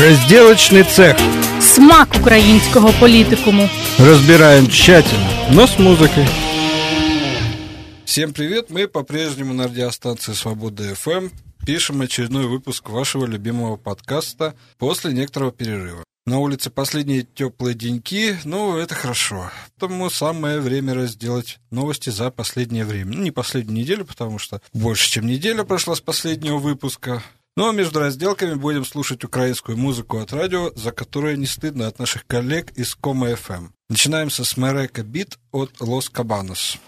Разделочный 0.00 0.84
цех. 0.84 1.18
Смак 1.60 2.08
українського 2.20 2.92
політикуму. 3.00 3.68
Разбираем 3.98 4.66
тщательно, 4.68 5.28
но 5.50 5.66
с 5.66 5.78
музыкой. 5.78 6.26
Всем 8.06 8.32
привет, 8.32 8.70
мы 8.70 8.88
по-прежнему 8.88 9.52
на 9.52 9.64
радиостанции 9.64 10.32
Свобода 10.32 10.94
ФМ 10.94 11.28
пишем 11.66 12.00
очередной 12.00 12.46
выпуск 12.46 12.88
вашего 12.88 13.26
любимого 13.26 13.76
подкаста 13.76 14.54
после 14.78 15.12
некоторого 15.12 15.52
перерыва. 15.52 16.02
На 16.24 16.38
улице 16.38 16.70
последние 16.70 17.22
теплые 17.22 17.74
деньки, 17.74 18.38
ну, 18.44 18.78
это 18.78 18.94
хорошо. 18.94 19.50
Потому 19.74 20.08
самое 20.08 20.60
время 20.60 20.94
разделать 20.94 21.58
новости 21.70 22.08
за 22.08 22.30
последнее 22.30 22.86
время. 22.86 23.16
Ну, 23.16 23.22
не 23.22 23.32
последнюю 23.32 23.76
неделю, 23.76 24.06
потому 24.06 24.38
что 24.38 24.62
больше, 24.72 25.10
чем 25.10 25.26
неделя 25.26 25.64
прошла 25.64 25.94
с 25.94 26.00
последнего 26.00 26.56
выпуска. 26.56 27.22
Ну, 27.60 27.68
а 27.68 27.72
между 27.72 28.00
разделками 28.00 28.54
будем 28.54 28.86
слушать 28.86 29.22
украинскую 29.22 29.76
музыку 29.76 30.16
от 30.16 30.32
радио, 30.32 30.72
за 30.76 30.92
которую 30.92 31.38
не 31.38 31.44
стыдно 31.44 31.88
от 31.88 31.98
наших 31.98 32.26
коллег 32.26 32.70
из 32.70 32.94
Кома 32.94 33.32
FM. 33.32 33.68
Начинаем 33.90 34.30
со 34.30 34.44
Смерека 34.44 35.02
Бит 35.02 35.38
от 35.52 35.78
Лос 35.78 36.08
Кабанос. 36.08 36.78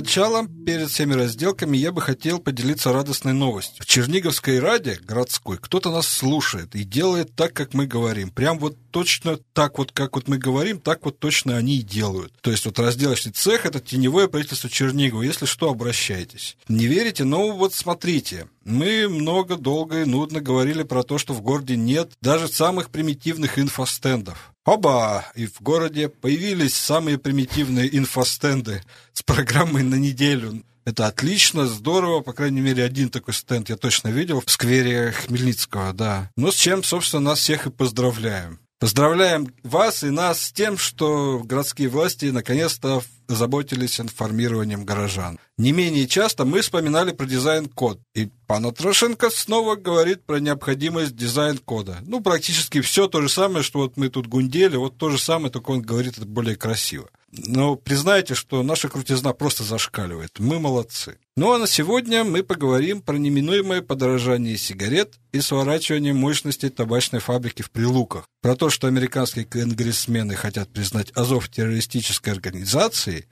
Начала, 0.00 0.46
перед 0.66 0.90
всеми 0.90 1.14
разделками, 1.14 1.76
я 1.76 1.92
бы 1.92 2.00
хотел 2.00 2.38
поделиться 2.38 2.92
радостной 2.92 3.32
новостью. 3.32 3.84
В 3.84 3.86
Черниговской 3.86 4.58
раде 4.58 4.98
городской 5.02 5.58
кто-то 5.58 5.90
нас 5.90 6.08
слушает 6.08 6.74
и 6.74 6.84
делает 6.84 7.34
так, 7.34 7.52
как 7.52 7.74
мы 7.74 7.86
говорим. 7.86 8.30
Прям 8.30 8.58
вот 8.58 8.76
точно 8.90 9.38
так 9.52 9.78
вот, 9.78 9.92
как 9.92 10.16
вот 10.16 10.26
мы 10.26 10.38
говорим, 10.38 10.80
так 10.80 11.04
вот 11.04 11.18
точно 11.18 11.56
они 11.56 11.78
и 11.78 11.82
делают. 11.82 12.32
То 12.40 12.50
есть 12.50 12.64
вот 12.64 12.78
разделочный 12.78 13.32
цех– 13.32 13.64
это 13.66 13.80
теневое 13.80 14.28
правительство 14.28 14.70
Чернигова. 14.70 15.22
Если 15.22 15.46
что, 15.46 15.70
обращайтесь. 15.70 16.56
Не 16.68 16.86
верите? 16.86 17.24
Ну 17.24 17.52
вот 17.52 17.74
смотрите. 17.74 18.48
Мы 18.64 19.08
много, 19.08 19.56
долго 19.56 20.02
и 20.02 20.04
нудно 20.04 20.40
говорили 20.40 20.82
про 20.82 21.02
то, 21.02 21.18
что 21.18 21.34
в 21.34 21.42
городе 21.42 21.76
нет 21.76 22.12
даже 22.20 22.48
самых 22.48 22.90
примитивных 22.90 23.58
инфостендов. 23.58 24.52
Оба! 24.70 25.24
И 25.34 25.46
в 25.46 25.60
городе 25.62 26.08
появились 26.08 26.76
самые 26.76 27.18
примитивные 27.18 27.98
инфостенды 27.98 28.84
с 29.12 29.20
программой 29.20 29.82
на 29.82 29.96
неделю. 29.96 30.62
Это 30.84 31.08
отлично, 31.08 31.66
здорово, 31.66 32.20
по 32.20 32.32
крайней 32.32 32.60
мере, 32.60 32.84
один 32.84 33.10
такой 33.10 33.34
стенд 33.34 33.68
я 33.68 33.76
точно 33.76 34.10
видел 34.10 34.40
в 34.40 34.48
сквере 34.48 35.10
Хмельницкого, 35.10 35.92
да. 35.92 36.30
Ну, 36.36 36.52
с 36.52 36.54
чем, 36.54 36.84
собственно, 36.84 37.30
нас 37.30 37.40
всех 37.40 37.66
и 37.66 37.70
поздравляем. 37.70 38.60
Поздравляем 38.78 39.52
вас 39.64 40.04
и 40.04 40.10
нас 40.10 40.40
с 40.40 40.52
тем, 40.52 40.78
что 40.78 41.40
городские 41.44 41.88
власти 41.88 42.26
наконец-то 42.26 43.02
озаботились 43.34 44.00
информированием 44.00 44.84
горожан. 44.84 45.38
Не 45.58 45.72
менее 45.72 46.06
часто 46.06 46.44
мы 46.44 46.60
вспоминали 46.60 47.12
про 47.12 47.26
дизайн-код, 47.26 48.00
и 48.14 48.30
пан 48.46 48.72
Трошенко 48.72 49.30
снова 49.30 49.76
говорит 49.76 50.24
про 50.24 50.40
необходимость 50.40 51.16
дизайн-кода. 51.16 51.98
Ну, 52.02 52.20
практически 52.20 52.80
все 52.80 53.08
то 53.08 53.20
же 53.22 53.28
самое, 53.28 53.62
что 53.62 53.80
вот 53.80 53.96
мы 53.96 54.08
тут 54.08 54.26
гундели, 54.26 54.76
вот 54.76 54.96
то 54.96 55.10
же 55.10 55.18
самое, 55.18 55.50
только 55.50 55.70
он 55.70 55.82
говорит 55.82 56.18
это 56.18 56.26
более 56.26 56.56
красиво. 56.56 57.10
Но 57.32 57.76
признайте, 57.76 58.34
что 58.34 58.62
наша 58.62 58.88
крутизна 58.88 59.32
просто 59.32 59.62
зашкаливает. 59.62 60.40
Мы 60.40 60.58
молодцы. 60.58 61.18
Ну 61.36 61.52
а 61.52 61.58
на 61.58 61.68
сегодня 61.68 62.24
мы 62.24 62.42
поговорим 62.42 63.02
про 63.02 63.16
неминуемое 63.16 63.82
подорожание 63.82 64.56
сигарет 64.56 65.14
и 65.32 65.40
сворачивание 65.40 66.12
мощностей 66.12 66.70
табачной 66.70 67.20
фабрики 67.20 67.62
в 67.62 67.70
Прилуках. 67.70 68.24
Про 68.42 68.56
то, 68.56 68.68
что 68.68 68.88
американские 68.88 69.44
конгрессмены 69.44 70.34
хотят 70.34 70.70
признать 70.70 71.12
Азов 71.14 71.48
террористической 71.48 72.32
организацией, 72.32 73.26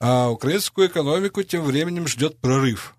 а 0.00 0.30
украинскую 0.30 0.88
экономику 0.88 1.42
тем 1.42 1.64
временем 1.64 2.08
ждет 2.08 2.38
прорыв. 2.38 2.96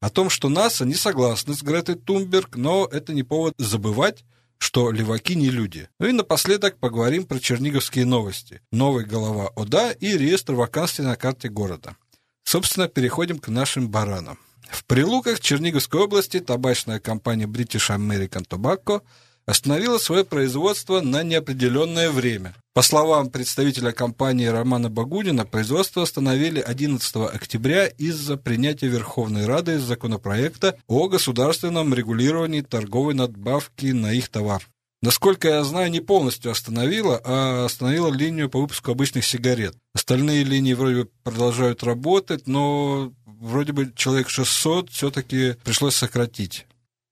О 0.00 0.10
том, 0.10 0.30
что 0.30 0.48
НАСА 0.48 0.84
не 0.84 0.94
согласны 0.94 1.54
с 1.54 1.62
Гретой 1.62 1.94
Тунберг, 1.94 2.56
но 2.56 2.88
это 2.90 3.14
не 3.14 3.22
повод 3.22 3.54
забывать, 3.56 4.24
что 4.62 4.92
леваки 4.92 5.34
не 5.34 5.50
люди. 5.50 5.88
Ну 5.98 6.06
и 6.06 6.12
напоследок 6.12 6.78
поговорим 6.78 7.24
про 7.24 7.40
черниговские 7.40 8.06
новости. 8.06 8.60
Новая 8.70 9.04
голова 9.04 9.48
ОДА 9.56 9.90
и 9.90 10.16
реестр 10.16 10.52
вакансий 10.52 11.02
на 11.02 11.16
карте 11.16 11.48
города. 11.48 11.96
Собственно, 12.44 12.86
переходим 12.86 13.40
к 13.40 13.48
нашим 13.48 13.90
баранам. 13.90 14.38
В 14.70 14.84
Прилуках 14.84 15.40
Черниговской 15.40 16.02
области 16.02 16.38
табачная 16.38 17.00
компания 17.00 17.46
British 17.46 17.90
American 17.90 18.46
Tobacco 18.46 19.02
остановила 19.46 19.98
свое 19.98 20.24
производство 20.24 21.00
на 21.00 21.22
неопределенное 21.22 22.10
время. 22.10 22.54
По 22.74 22.82
словам 22.82 23.28
представителя 23.28 23.92
компании 23.92 24.46
Романа 24.46 24.88
Багудина, 24.88 25.44
производство 25.44 26.02
остановили 26.02 26.60
11 26.60 27.16
октября 27.34 27.86
из-за 27.86 28.36
принятия 28.36 28.88
Верховной 28.88 29.46
Рады 29.46 29.78
законопроекта 29.78 30.78
о 30.86 31.08
государственном 31.08 31.92
регулировании 31.92 32.62
торговой 32.62 33.14
надбавки 33.14 33.86
на 33.86 34.12
их 34.12 34.28
товар. 34.28 34.66
Насколько 35.02 35.48
я 35.48 35.64
знаю, 35.64 35.90
не 35.90 36.00
полностью 36.00 36.52
остановила, 36.52 37.20
а 37.24 37.64
остановила 37.64 38.08
линию 38.08 38.48
по 38.48 38.60
выпуску 38.60 38.92
обычных 38.92 39.24
сигарет. 39.24 39.74
Остальные 39.94 40.44
линии 40.44 40.74
вроде 40.74 41.02
бы 41.02 41.10
продолжают 41.24 41.82
работать, 41.82 42.46
но 42.46 43.12
вроде 43.26 43.72
бы 43.72 43.92
человек 43.96 44.28
600 44.28 44.90
все-таки 44.90 45.56
пришлось 45.64 45.96
сократить. 45.96 46.66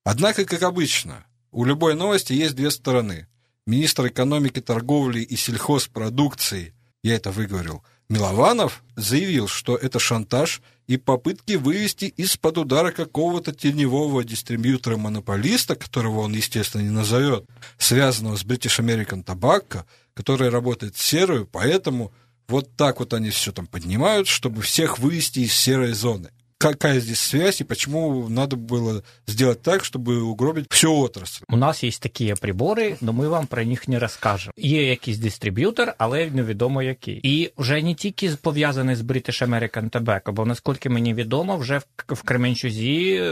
Однако, 0.05 0.45
как 0.45 0.63
обычно, 0.63 1.27
у 1.53 1.65
любой 1.65 1.95
новости 1.95 2.33
есть 2.33 2.55
две 2.55 2.71
стороны. 2.71 3.27
Министр 3.67 4.09
экономики, 4.09 4.61
торговли 4.61 5.21
и 5.21 5.37
сельхозпродукции, 5.37 6.75
я 7.03 7.17
это 7.17 7.31
выговорил, 7.31 7.83
Милованов 8.09 8.83
заявил, 8.97 9.47
что 9.47 9.77
это 9.77 10.01
шантаж 10.01 10.63
и 10.89 10.97
попытки 10.97 11.53
вывести 11.53 12.07
из-под 12.07 12.59
удара 12.59 12.91
какого-то 12.91 13.53
теневого 13.53 14.25
дистрибьютора-монополиста, 14.25 15.77
которого 15.77 16.21
он, 16.21 16.33
естественно, 16.33 16.83
не 16.83 16.91
назовет, 16.91 17.45
связанного 17.79 18.37
с 18.37 18.45
British 18.45 18.81
American 18.81 19.25
Tobacco, 19.25 19.85
который 20.15 20.49
работает 20.49 20.97
в 20.97 21.03
серую, 21.03 21.47
поэтому 21.47 22.13
вот 22.49 22.75
так 22.75 22.99
вот 22.99 23.15
они 23.15 23.31
все 23.31 23.53
там 23.53 23.69
поднимают, 23.69 24.27
чтобы 24.27 24.63
всех 24.63 24.99
вывести 24.99 25.41
из 25.41 25.55
серой 25.55 25.93
зоны 25.93 26.31
какая 26.61 27.01
здесь 27.01 27.21
связь 27.21 27.61
и 27.61 27.65
почему 27.65 28.29
надо 28.29 28.57
было 28.57 29.03
сделать 29.27 29.63
так, 29.63 29.83
чтобы 29.83 30.23
угробить 30.23 30.67
всю 30.71 30.95
отрасль? 30.95 31.43
У 31.49 31.57
нас 31.57 31.85
є 31.85 31.91
такі 31.91 32.35
прибори, 32.41 32.97
але 33.03 33.13
ми 33.13 33.29
вам 33.29 33.47
про 33.47 33.65
них 33.65 33.89
не 33.89 33.99
розкажемо. 33.99 34.53
Є 34.57 34.87
якийсь 34.87 35.19
дистриб'ютор, 35.19 35.95
але 35.99 36.31
невідомо 36.31 36.83
який. 36.83 37.21
І 37.23 37.53
вже 37.57 37.83
не 37.83 37.95
тільки 37.95 38.31
пов'язаний 38.43 38.97
з 38.97 39.01
British 39.01 39.49
American 39.49 39.91
Tobacco, 39.91 40.33
бо 40.33 40.47
наскільки 40.47 40.89
мені 40.89 41.15
відомо, 41.15 41.57
вже 41.57 41.81
в 42.09 42.23
Кременчузі 42.23 43.23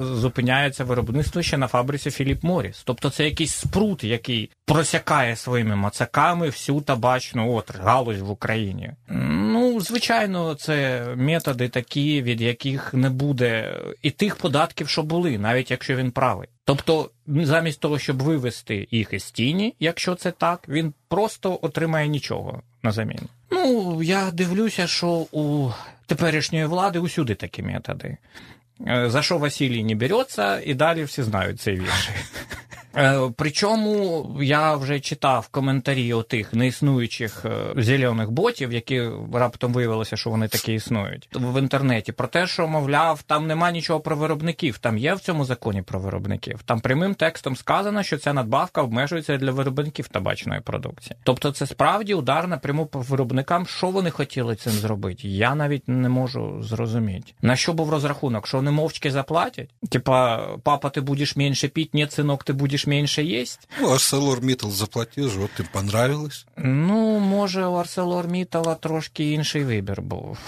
зупиняється 0.00 0.84
виробництво 0.84 1.42
ще 1.42 1.58
на 1.58 1.66
фабриці 1.66 2.10
Філіп 2.10 2.42
Моріс. 2.42 2.82
Тобто 2.84 3.10
це 3.10 3.24
якийсь 3.24 3.54
спрут, 3.54 4.04
який 4.04 4.50
просякає 4.64 5.36
своїми 5.36 5.76
мацаками 5.76 6.46
всю 6.46 6.80
табачну 6.80 7.54
отрасль, 7.54 7.82
галузь 7.82 8.20
в 8.20 8.30
Україні. 8.30 8.90
Ну, 9.08 9.63
звичайно, 9.80 10.54
це 10.54 11.06
методи 11.16 11.68
такі, 11.68 12.22
від 12.22 12.40
яких 12.40 12.94
не 12.94 13.10
буде 13.10 13.80
і 14.02 14.10
тих 14.10 14.36
податків, 14.36 14.88
що 14.88 15.02
були, 15.02 15.38
навіть 15.38 15.70
якщо 15.70 15.96
він 15.96 16.10
правий. 16.10 16.48
Тобто, 16.64 17.10
замість 17.26 17.80
того, 17.80 17.98
щоб 17.98 18.22
вивести 18.22 18.88
їх 18.90 19.12
із 19.12 19.30
тіні, 19.30 19.74
якщо 19.80 20.14
це 20.14 20.30
так, 20.30 20.68
він 20.68 20.92
просто 21.08 21.58
отримає 21.62 22.08
нічого 22.08 22.62
на 22.82 22.92
заміну. 22.92 23.28
Ну, 23.50 24.02
я 24.02 24.30
дивлюся, 24.30 24.86
що 24.86 25.08
у 25.32 25.70
теперішньої 26.06 26.66
влади 26.66 26.98
усюди 26.98 27.34
такі 27.34 27.62
методи. 27.62 28.16
За 29.06 29.22
що 29.22 29.38
Василій 29.38 29.84
не 29.84 29.94
береться, 29.94 30.60
і 30.64 30.74
далі 30.74 31.04
всі 31.04 31.22
знають 31.22 31.60
цей 31.60 31.74
вірш. 31.74 32.10
Причому 33.36 34.26
я 34.42 34.74
вже 34.76 35.00
читав 35.00 35.48
коментарі 35.48 36.12
отих 36.12 36.52
неіснуючих 36.52 37.44
зелених 37.76 38.30
ботів, 38.30 38.72
які 38.72 39.08
раптом 39.32 39.72
виявилося, 39.72 40.16
що 40.16 40.30
вони 40.30 40.48
такі 40.48 40.74
існують 40.74 41.28
в 41.32 41.58
інтернеті. 41.58 42.12
Про 42.12 42.28
те, 42.28 42.46
що 42.46 42.68
мовляв, 42.68 43.22
там 43.22 43.46
нема 43.46 43.70
нічого 43.70 44.00
про 44.00 44.16
виробників. 44.16 44.78
Там 44.78 44.98
є 44.98 45.14
в 45.14 45.20
цьому 45.20 45.44
законі 45.44 45.82
про 45.82 46.00
виробників. 46.00 46.62
Там 46.62 46.80
прямим 46.80 47.14
текстом 47.14 47.56
сказано, 47.56 48.02
що 48.02 48.18
ця 48.18 48.32
надбавка 48.32 48.82
обмежується 48.82 49.36
для 49.36 49.50
виробників 49.50 50.08
табачної 50.08 50.60
продукції. 50.60 51.16
Тобто, 51.22 51.52
це 51.52 51.66
справді 51.66 52.14
удар 52.14 52.48
напряму 52.48 52.86
по 52.86 53.00
виробникам. 53.00 53.66
Що 53.66 53.86
вони 53.86 54.10
хотіли 54.10 54.56
цим 54.56 54.72
зробити? 54.72 55.28
Я 55.28 55.54
навіть 55.54 55.88
не 55.88 56.08
можу 56.08 56.62
зрозуміти. 56.62 57.32
На 57.42 57.56
що 57.56 57.72
був 57.72 57.90
розрахунок? 57.90 58.46
Що 58.46 58.62
вони 58.64 58.76
мовчки 58.76 59.10
заплатять? 59.10 59.70
Типа, 59.90 60.46
папа, 60.62 60.90
ти 60.90 61.00
будеш 61.00 61.36
менше 61.36 61.68
піть, 61.68 61.94
ні, 61.94 62.06
синок, 62.10 62.44
ти 62.44 62.52
будеш 62.52 62.86
менше 62.86 63.22
їсть. 63.22 63.68
Ну, 63.80 63.88
ArcelorMittal 63.88 64.70
заплатив, 64.70 65.30
ж, 65.30 65.40
от 65.40 65.50
їм 65.58 65.68
понравилось. 65.72 66.46
Ну, 66.56 67.18
може, 67.18 67.66
у 67.66 67.76
ArcelorMittal 67.76 68.76
трошки 68.80 69.30
інший 69.30 69.64
вибір 69.64 70.02
був. 70.02 70.38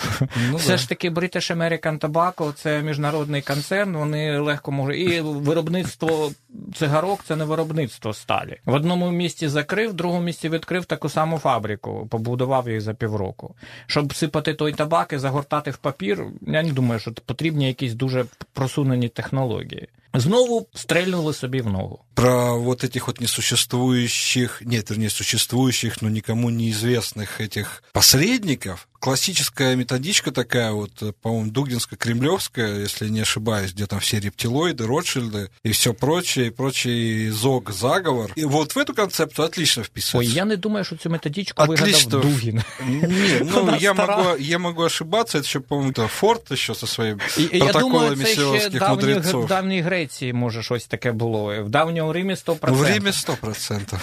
Ну, 0.50 0.56
Все 0.56 0.68
да. 0.68 0.76
ж 0.76 0.88
таки, 0.88 1.10
British 1.10 1.56
American 1.56 1.98
Tobacco– 1.98 2.52
це 2.54 2.82
міжнародний 2.82 3.42
концерн, 3.42 3.96
вони 3.96 4.38
легко 4.38 4.72
можуть. 4.72 4.96
І 4.96 5.20
виробництво 5.20 6.30
цигарок 6.74 7.20
це 7.24 7.36
не 7.36 7.44
виробництво 7.44 8.14
сталі. 8.14 8.60
В 8.64 8.74
одному 8.74 9.10
місці 9.10 9.48
закрив, 9.48 9.90
в 9.90 9.94
другому 9.94 10.22
місці 10.22 10.48
відкрив 10.48 10.84
таку 10.84 11.08
саму 11.08 11.38
фабрику, 11.38 12.06
побудував 12.10 12.68
її 12.68 12.80
за 12.80 12.94
півроку. 12.94 13.54
Щоб 13.86 14.14
сипати 14.14 14.54
той 14.54 14.72
табак 14.72 15.12
і 15.12 15.18
загортати 15.18 15.70
в 15.70 15.76
папір, 15.76 16.24
я 16.46 16.62
не 16.62 16.72
думаю, 16.72 17.00
що 17.00 17.12
потрібні 17.12 17.66
якісь 17.66 17.94
дуже 17.94 18.05
просунені 18.53 19.09
технології. 19.09 19.87
Знову 20.15 20.67
стрельнули 20.73 21.33
собі 21.33 21.61
в 21.61 21.67
ногу. 21.67 21.99
Про 22.13 22.57
вот 22.59 22.83
этих 22.83 23.07
вот 23.07 23.21
несуществующих, 23.21 24.61
нет, 24.65 24.89
вернее, 24.89 25.09
существующих, 25.09 26.01
но 26.01 26.09
никому 26.09 26.49
неизвестных 26.49 27.41
этих 27.41 27.83
посредников, 27.93 28.87
классическая 28.99 29.75
методичка 29.75 30.31
такая 30.31 30.71
вот, 30.71 30.91
по-моему, 31.21 31.51
Дугинско-Кремлевская, 31.51 32.81
если 32.81 33.09
не 33.09 33.21
ошибаюсь, 33.21 33.73
где 33.73 33.85
там 33.85 33.99
все 33.99 34.19
рептилоиды, 34.19 34.85
Ротшильды 34.85 35.49
и 35.63 35.71
все 35.71 35.93
прочее, 35.93 36.47
и 36.47 36.49
прочий 36.49 37.29
ЗОГ, 37.29 37.71
заговор. 37.71 38.31
И 38.35 38.45
вот 38.45 38.75
в 38.75 38.77
эту 38.77 38.93
концепцию 38.93 39.45
отлично 39.45 39.83
вписывается. 39.83 40.17
Ой, 40.17 40.25
я 40.35 40.45
не 40.45 40.57
думаю, 40.57 40.83
что 40.83 40.97
цю 40.97 41.09
методичку 41.09 41.61
отлично. 41.61 42.17
вигадав 42.17 42.21
Дугин. 42.21 42.63
Нет, 42.85 43.47
ну, 43.51 43.75
я 43.75 43.93
могу, 43.93 44.35
я 44.37 44.59
могу 44.59 44.83
ошибаться, 44.83 45.37
это 45.37 45.47
еще, 45.47 45.61
по-моему, 45.61 45.91
это 45.91 46.07
Форд 46.07 46.51
еще 46.51 46.75
со 46.75 46.87
своими 46.87 47.19
і, 47.37 47.59
протоколами 47.59 48.25
сіонських 48.25 48.89
мудрецов. 48.89 49.45
В 49.45 49.47
давній 49.47 49.81
Греції, 50.05 50.33
може, 50.33 50.63
щось 50.63 50.85
таке 50.85 51.11
було. 51.11 51.63
В 51.63 51.69
давньому 51.69 52.13
Римі 52.13 52.33
100%. 52.33 52.71
В 52.71 52.81
Риме 52.81 53.11
100%. 53.11 53.99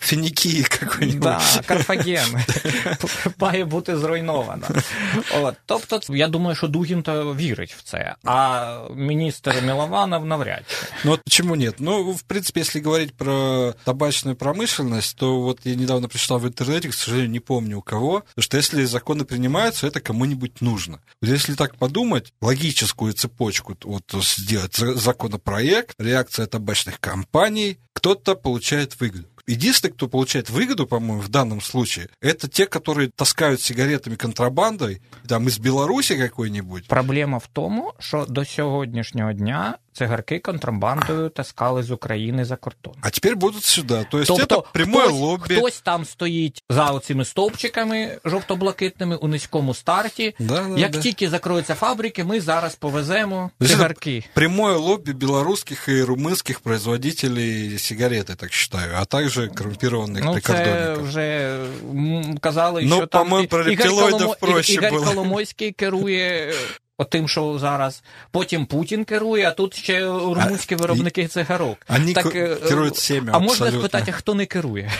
Фінікії 0.00 0.62
какой-нибудь. 0.62 1.20
Да, 1.20 1.40
Карфаген. 1.66 2.44
Має 3.38 3.64
бути 3.64 3.96
зруйновано 3.96 4.18
зруйнована. 4.18 4.68
От, 5.42 5.54
Тобто, 5.66 6.00
я 6.16 6.28
думаю, 6.28 6.56
що 6.56 6.68
Дугін 6.68 7.02
то 7.02 7.34
вірить 7.34 7.72
в 7.72 7.82
це, 7.82 8.14
а 8.24 8.78
министр 8.94 9.62
Милованов 9.62 10.26
навряд 10.26 10.62
чи. 10.68 10.86
Ну 11.04 11.10
вот 11.10 11.20
почему 11.24 11.56
нет? 11.56 11.74
Ну, 11.78 12.12
в 12.12 12.22
принципе, 12.22 12.60
если 12.60 12.80
говорить 12.80 13.14
про 13.14 13.74
табачную 13.84 14.36
промышленность, 14.36 15.16
то 15.18 15.40
вот 15.40 15.60
я 15.64 15.74
недавно 15.74 16.08
прочитал 16.08 16.38
в 16.38 16.46
интернете, 16.46 16.88
к 16.88 16.94
сожалению, 16.94 17.30
не 17.30 17.40
помню 17.40 17.78
у 17.78 17.82
кого, 17.82 18.22
что 18.38 18.56
если 18.56 18.84
законы 18.84 19.24
принимаются, 19.24 19.86
это 19.86 20.00
кому-нибудь 20.00 20.60
нужно. 20.60 21.00
Вот 21.22 21.30
если 21.30 21.54
так 21.54 21.76
подумать, 21.76 22.32
логическую 22.40 23.12
цепочку 23.12 23.76
вот 23.84 24.14
сделать 24.22 24.78
законопроект, 25.33 25.95
реакция 25.99 26.45
табачных 26.45 26.99
компаний, 26.99 27.79
кто-то 27.93 28.35
получает 28.35 28.99
выгоду. 28.99 29.25
Единственный, 29.47 29.91
кто 29.91 30.07
получает 30.07 30.49
выгоду, 30.49 30.87
по-моему, 30.87 31.21
в 31.21 31.27
данном 31.27 31.59
случае, 31.59 32.07
это 32.21 32.47
те, 32.47 32.65
которые 32.65 33.09
таскают 33.15 33.61
сигаретами 33.61 34.15
контрабандой, 34.15 35.01
там, 35.27 35.47
из 35.47 35.59
Беларуси 35.59 36.15
какой-нибудь. 36.15 36.87
Проблема 36.87 37.39
в 37.39 37.47
тому, 37.47 37.93
що 37.99 38.25
до 38.25 38.45
сьогоднішнього 38.45 39.33
дня 39.33 39.77
цигарки 39.93 40.39
контрабандою 40.39 41.29
таскали 41.29 41.83
з 41.83 41.91
України 41.91 42.45
за 42.45 42.55
кордон. 42.55 42.93
А 43.01 43.09
тепер 43.09 43.35
будуть 43.35 43.63
сюди. 43.63 44.05
Тобто 44.11 44.37
тобто, 44.37 44.55
це 44.55 44.69
пряме 44.73 45.07
лобі. 45.07 45.55
Хтось 45.55 45.81
там 45.81 46.05
стоїть 46.05 46.63
за 46.69 46.85
оцими 46.85 47.25
стовпчиками 47.25 48.17
жовто-блакитними 48.25 49.15
у 49.15 49.27
низькому 49.27 49.73
старті. 49.73 50.35
Да, 50.39 50.63
да, 50.69 50.79
Як 50.79 50.91
да. 50.91 50.99
тільки 50.99 51.29
закроються 51.29 51.75
фабрики, 51.75 52.23
ми 52.23 52.41
зараз 52.41 52.75
повеземо 52.75 53.51
цигарки. 53.67 54.23
Прямое 54.33 54.75
лобби 54.75 55.13
белорусских 55.13 55.89
и 55.89 56.03
румынских 56.03 56.61
производителей 56.61 57.77
сигарет, 57.79 58.29
я 58.29 58.35
так 58.35 58.53
считаю, 58.53 58.93
а 58.97 59.05
также 59.05 59.47
коррумпированных 59.47 60.23
ну. 60.23 60.39
Це 60.39 60.93
вже 60.93 61.57
казали, 62.39 62.81
ну, 62.85 62.95
що 62.95 63.07
там 63.07 63.47
про 63.47 63.71
Ігор, 63.71 63.87
Коломо... 63.87 64.35
проще 64.39 64.73
Ігор. 64.73 65.05
Коломойський 65.05 65.71
керує 65.71 66.53
Отим, 67.00 67.28
що 67.28 67.58
зараз 67.58 68.02
потім 68.30 68.66
Путін 68.66 69.04
керує, 69.04 69.48
а 69.48 69.50
тут 69.50 69.74
ще 69.74 70.00
румунські 70.06 70.74
виробники 70.76 71.26
цигарок. 71.26 71.78
Вони 71.88 72.12
так, 72.12 72.32
керують 72.68 72.94
всіми, 72.94 73.32
А 73.34 73.38
можна 73.38 73.70
спитати, 73.70 74.10
а 74.10 74.12
хто 74.12 74.34
не 74.34 74.46
керує? 74.46 74.90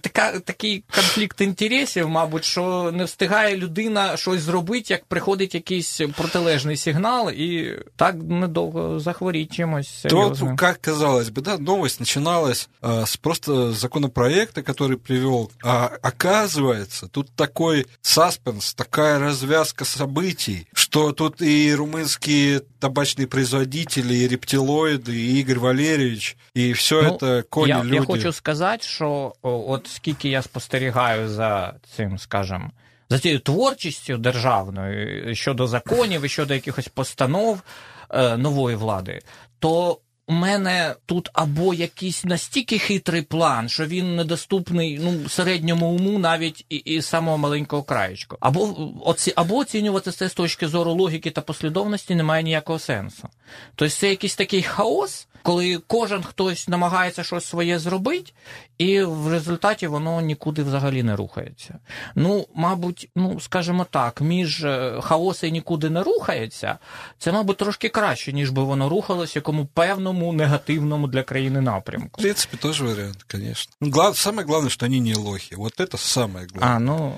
Така, 0.00 0.40
Такий 0.40 0.84
конфлікт 0.94 1.40
інтересів, 1.40 2.08
мабуть, 2.08 2.44
що 2.44 2.92
не 2.92 3.04
встигає 3.04 3.56
людина 3.56 4.16
щось 4.16 4.40
зробити, 4.40 4.86
як 4.92 5.04
приходить 5.04 5.54
якийсь 5.54 6.00
протилежний 6.16 6.76
сигнал, 6.76 7.30
і 7.30 7.78
так 7.96 8.14
недовго 8.22 9.00
захворіть 9.00 9.52
чимось 9.52 10.06
серьезным. 10.06 10.50
То, 10.50 10.56
как 10.56 10.80
казалось 10.80 11.28
бы, 11.28 11.42
да, 11.42 11.58
новость 11.58 12.00
начиналась 12.00 12.68
а, 12.80 13.06
с 13.06 13.16
просто 13.16 13.72
законопроекта, 13.72 14.62
который 14.62 14.96
привел. 14.96 15.50
А 15.62 15.86
оказывается, 16.02 17.08
тут 17.08 17.30
такой 17.36 17.86
саспенс, 18.02 18.74
такая 18.74 19.18
развязка 19.18 19.84
событий, 19.84 20.66
что 20.72 21.12
тут 21.12 21.42
и 21.42 21.74
румынские 21.74 22.62
табачные 22.85 23.25
производители, 23.25 24.13
и 24.13 24.27
рептилоиды, 24.27 25.15
і 25.15 25.39
Ігор 25.39 25.59
Валерійович, 25.59 26.37
і 26.53 26.71
все 26.73 27.01
ну, 27.01 27.17
це 27.19 27.41
коні 27.41 27.69
я, 27.69 27.83
люди. 27.83 27.95
Я 27.95 28.01
хочу 28.01 28.31
сказати, 28.31 28.83
що 28.83 29.33
от 29.41 29.87
скільки 29.87 30.29
я 30.29 30.41
спостерігаю 30.41 31.29
за 31.29 31.73
цим, 31.95 32.17
скажімо, 32.17 32.71
за 33.09 33.19
цією 33.19 33.39
творчістю 33.39 34.17
державною 34.17 35.35
щодо 35.35 35.67
законів 35.67 36.25
і 36.25 36.29
щодо 36.29 36.53
якихось 36.53 36.87
постанов 36.87 37.61
е, 38.09 38.37
нової 38.37 38.75
влади, 38.75 39.21
то 39.59 39.99
у 40.27 40.33
мене 40.33 40.95
тут 41.05 41.29
або 41.33 41.73
якийсь 41.73 42.25
настільки 42.25 42.77
хитрий 42.79 43.21
план, 43.21 43.69
що 43.69 43.85
він 43.85 44.15
недоступний 44.15 44.99
ну, 44.99 45.29
середньому 45.29 45.87
уму 45.87 46.19
навіть 46.19 46.65
і, 46.69 46.75
і 46.75 47.01
самого 47.01 47.37
маленького 47.37 47.83
краєчку. 47.83 48.37
Або 48.39 48.91
оці, 49.05 49.33
або 49.35 49.55
оцінювати 49.55 50.11
це 50.11 50.29
з 50.29 50.33
точки 50.33 50.67
зору 50.67 50.93
логіки 50.93 51.31
та 51.31 51.41
послідовності 51.41 52.15
немає 52.15 52.43
ніякого 52.43 52.79
сенсу. 52.79 53.29
Тобто 53.75 53.95
це 53.95 54.09
якийсь 54.09 54.35
такий 54.35 54.63
хаос, 54.63 55.27
коли 55.44 55.80
кожен 55.86 56.22
хтось 56.22 56.68
намагається 56.68 57.24
щось 57.24 57.44
своє 57.44 57.78
зробити, 57.78 58.32
і 58.78 59.02
в 59.02 59.28
результаті 59.28 59.86
воно 59.86 60.20
нікуди 60.20 60.62
взагалі 60.62 61.02
не 61.02 61.16
рухається. 61.16 61.78
Ну, 62.14 62.46
мабуть, 62.54 63.08
ну 63.16 63.40
скажімо 63.40 63.86
так, 63.90 64.20
між 64.20 64.64
е, 64.64 65.00
хаоси 65.02 65.50
нікуди 65.50 65.90
не 65.90 66.02
рухається, 66.02 66.78
це, 67.18 67.32
мабуть, 67.32 67.56
трошки 67.56 67.88
краще, 67.88 68.32
ніж 68.32 68.50
би 68.50 68.62
воно 68.62 68.88
рухалося 68.88 69.38
якому 69.38 69.66
певному 69.66 70.32
негативному 70.32 71.08
для 71.08 71.22
країни 71.22 71.60
напрямку. 71.60 72.20
В 72.20 72.22
принципі, 72.22 72.56
теж 72.56 72.82
варіант, 72.82 73.24
звісно. 73.32 73.72
Ну, 73.80 73.90
глав... 73.90 74.16
Саме 74.16 74.44
головне, 74.44 74.70
що 74.70 74.86
вони 74.86 75.00
не 75.00 75.14
лохи. 75.14 75.56
Вот 75.56 75.80
это 75.80 75.96
самое 75.96 76.46
главное. 76.46 76.76
А, 76.76 76.78
ну. 76.78 77.14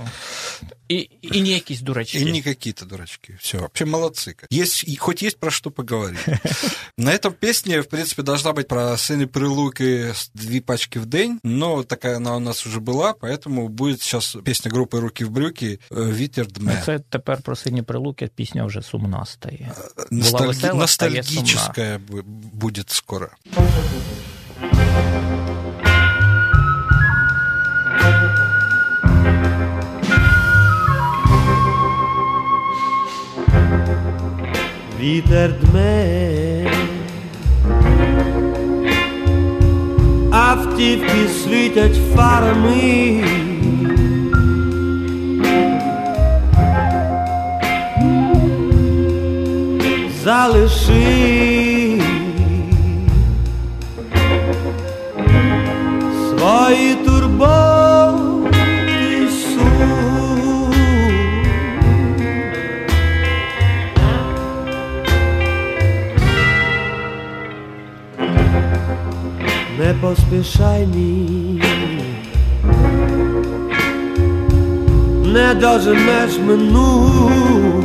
И, 0.92 1.08
и 1.22 1.40
не 1.40 1.48
якісь 1.48 1.80
дурачки. 1.80 2.18
И 2.18 2.32
не 2.32 2.42
какие-то 2.42 2.84
дурачки. 2.84 3.36
Все, 3.40 3.58
вообще 3.58 3.84
молодцы. 3.84 4.36
Есть, 4.50 4.98
хоть 4.98 5.22
есть 5.22 5.38
про 5.38 5.50
что 5.50 5.70
поговорить. 5.70 6.20
На 6.98 7.12
этом 7.12 7.32
песне, 7.32 7.80
в 7.80 7.88
принципе, 7.88 8.15
должна 8.18 8.52
быть 8.52 8.68
про 8.68 8.96
сыны 8.96 9.26
прилуки 9.26 10.12
две 10.34 10.60
пачки 10.60 10.98
в 10.98 11.06
день, 11.06 11.38
но 11.42 11.82
такая 11.82 12.16
она 12.16 12.36
у 12.36 12.38
нас 12.38 12.66
уже 12.66 12.80
была, 12.80 13.14
поэтому 13.14 13.68
будет 13.68 14.02
сейчас 14.02 14.36
песня 14.44 14.70
группы 14.70 15.00
«Руки 15.00 15.24
в 15.24 15.30
брюки» 15.30 15.78
«Вітер 15.90 16.46
дме». 16.46 16.82
Це 16.84 16.98
тепер 16.98 17.42
про 17.42 17.56
сині 17.56 17.82
прилуки 17.82 18.30
пісня 18.34 18.64
вже 18.64 18.82
сумна 18.82 19.24
стає. 19.26 19.72
Ностальги... 20.10 20.46
весела, 20.46 20.74
Ностальгическая 20.74 22.00
будет 22.52 22.90
скоро. 22.90 23.30
Вітер 35.00 35.60
дме, 35.60 36.65
автівки 40.31 41.27
світять 41.43 41.97
фарами. 42.15 43.23
Залиши 50.23 52.01
свої 56.29 56.95
турботи 56.95 57.16
поспішай 70.01 70.87
ні, 70.87 71.63
не 75.25 75.53
доженеш 75.53 76.39
минуле 76.47 77.76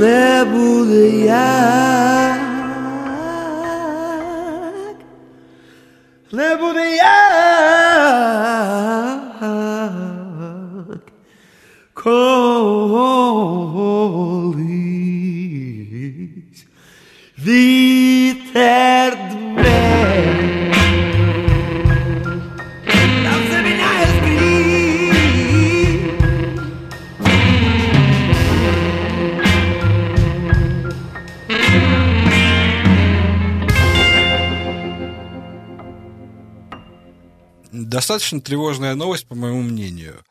Lebudiak 0.00 1.36
Lebudiak 6.32 6.95
Достаточно 37.86 38.40
тревожная 38.40 38.96
новость, 38.96 39.28
по 39.28 39.36
моему 39.36 39.62
мнению. 39.62 40.24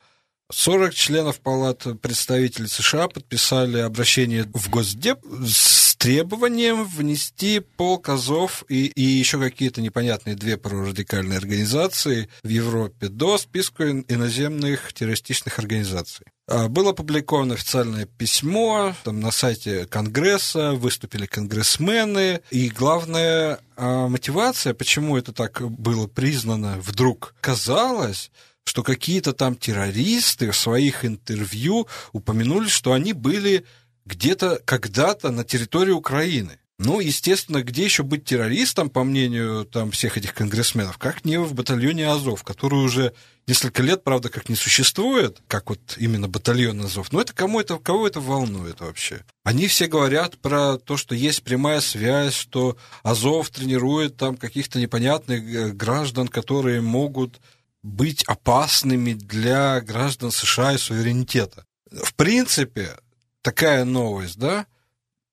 40 0.51 0.93
членов 0.93 1.39
Палат 1.39 1.87
представителей 2.01 2.67
США 2.67 3.07
подписали 3.07 3.79
обращение 3.79 4.43
в 4.53 4.69
Госдеп 4.69 5.19
с 5.47 5.95
требованием 5.95 6.83
внести 6.83 7.61
полк 7.61 8.09
Азов 8.09 8.65
и, 8.67 8.87
и 8.87 9.01
еще 9.01 9.39
какие-то 9.39 9.81
непонятные 9.81 10.35
две 10.35 10.57
прорадикальные 10.57 11.37
организации 11.37 12.29
в 12.43 12.49
Европе 12.49 13.07
до 13.07 13.37
списка 13.37 13.89
иноземных 13.89 14.93
террористичных 14.93 15.57
организаций. 15.57 16.25
А, 16.47 16.67
Было 16.67 16.91
опубликовано 16.91 17.55
официальное 17.55 18.05
письмо 18.05 18.93
там, 19.03 19.19
на 19.19 19.31
сайте 19.31 19.85
Конгресса, 19.87 20.73
выступили 20.73 21.25
конгрессмены, 21.25 22.41
и 22.51 22.69
главная 22.69 23.59
а, 23.75 24.07
мотивация, 24.07 24.73
почему 24.73 25.17
это 25.17 25.33
так 25.33 25.61
было 25.61 26.07
признано 26.07 26.79
вдруг, 26.79 27.33
казалось, 27.41 28.31
что 28.63 28.83
какие-то 28.83 29.33
там 29.33 29.55
террористы 29.55 30.51
в 30.51 30.57
своих 30.57 31.03
интервью 31.03 31.87
упомянули, 32.13 32.67
что 32.67 32.93
они 32.93 33.13
были 33.13 33.65
где-то 34.05 34.61
когда-то 34.65 35.31
на 35.31 35.43
территории 35.43 35.91
Украины. 35.91 36.59
Ну, 36.77 36.99
естественно, 36.99 37.63
где 37.63 37.85
еще 37.85 38.03
быть 38.03 38.25
террористом, 38.25 38.89
по 38.89 39.05
мнению 39.05 39.63
там 39.65 39.91
всех 39.91 40.17
этих 40.17 40.33
конгрессменов, 40.33 40.97
как 40.97 41.23
не 41.23 41.39
в 41.39 41.53
батальоне 41.53 42.09
Азов, 42.09 42.43
который 42.43 42.83
уже 42.83 43.13
несколько 43.47 43.81
лет, 43.81 44.03
правда, 44.03 44.29
как 44.29 44.49
не 44.49 44.55
существует, 44.55 45.39
как 45.47 45.69
вот 45.69 45.95
именно 45.97 46.27
батальон 46.27 46.81
Азов. 46.81 47.13
Но 47.13 47.21
это 47.21 47.33
кому 47.33 47.61
это, 47.61 47.77
кого 47.77 48.07
это 48.07 48.19
волнует 48.19 48.81
вообще? 48.81 49.23
Они 49.45 49.67
все 49.67 49.87
говорят 49.87 50.37
про 50.39 50.77
то, 50.77 50.97
что 50.97 51.15
есть 51.15 51.43
прямая 51.43 51.79
связь, 51.79 52.33
что 52.33 52.75
Азов 53.03 53.51
тренирует 53.51 54.17
там 54.17 54.35
каких-то 54.35 54.77
непонятных 54.77 55.43
э, 55.43 55.71
граждан, 55.71 56.27
которые 56.27 56.81
могут 56.81 57.39
быть 57.83 58.23
опасными 58.23 59.13
для 59.13 59.79
граждан 59.79 60.31
США 60.31 60.73
и 60.73 60.77
суверенитета. 60.77 61.65
В 61.89 62.15
принципе, 62.15 62.97
такая 63.41 63.85
новость, 63.85 64.37
да, 64.37 64.65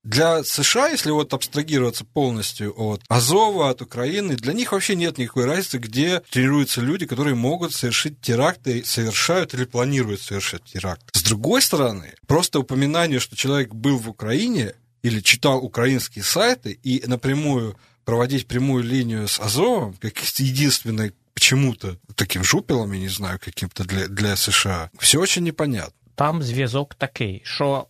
для 0.05 0.43
США, 0.43 0.89
если 0.89 1.11
вот 1.11 1.33
абстрагироваться 1.33 2.05
полностью 2.05 2.75
от 2.77 3.03
Азова, 3.09 3.71
от 3.71 3.83
Украины, 3.83 4.35
для 4.35 4.53
них 4.53 4.73
вообще 4.73 4.97
нет 4.97 5.19
никакой 5.19 5.45
разницы, 5.45 5.79
где 5.79 6.21
тренируются 6.31 6.81
люди, 6.81 7.07
которые 7.07 7.37
могут 7.37 7.73
совершить 7.73 8.21
теракты, 8.21 8.85
совершают 8.85 9.55
или 9.55 9.65
планируют 9.65 10.21
совершать 10.21 10.65
теракт. 10.65 11.05
С 11.13 11.23
другой 11.23 11.63
стороны, 11.63 12.15
просто 12.27 12.59
упоминание, 12.59 13.21
что 13.21 13.37
человек 13.37 13.75
был 13.75 13.99
в 13.99 14.09
Украине 14.09 14.75
или 15.03 15.21
читал 15.21 15.65
украинские 15.65 16.25
сайты 16.25 16.73
и 16.83 17.03
напрямую 17.07 17.77
проводить 18.05 18.49
прямую 18.49 18.83
линию 18.83 19.29
с 19.29 19.39
Азовом, 19.39 19.95
как 19.95 20.19
единственной 20.41 21.13
почему-то 21.35 21.97
таким 22.17 22.43
жупелом, 22.45 22.93
я 22.93 22.99
не 22.99 23.09
знаю, 23.09 23.39
каким-то 23.39 23.85
для, 23.85 24.09
для 24.09 24.37
США, 24.37 24.91
все 24.99 25.21
очень 25.21 25.45
непонятно. 25.45 25.95
Там 26.15 26.43
зв'язок 26.43 26.95
такий, 26.95 27.43
що 27.45 27.87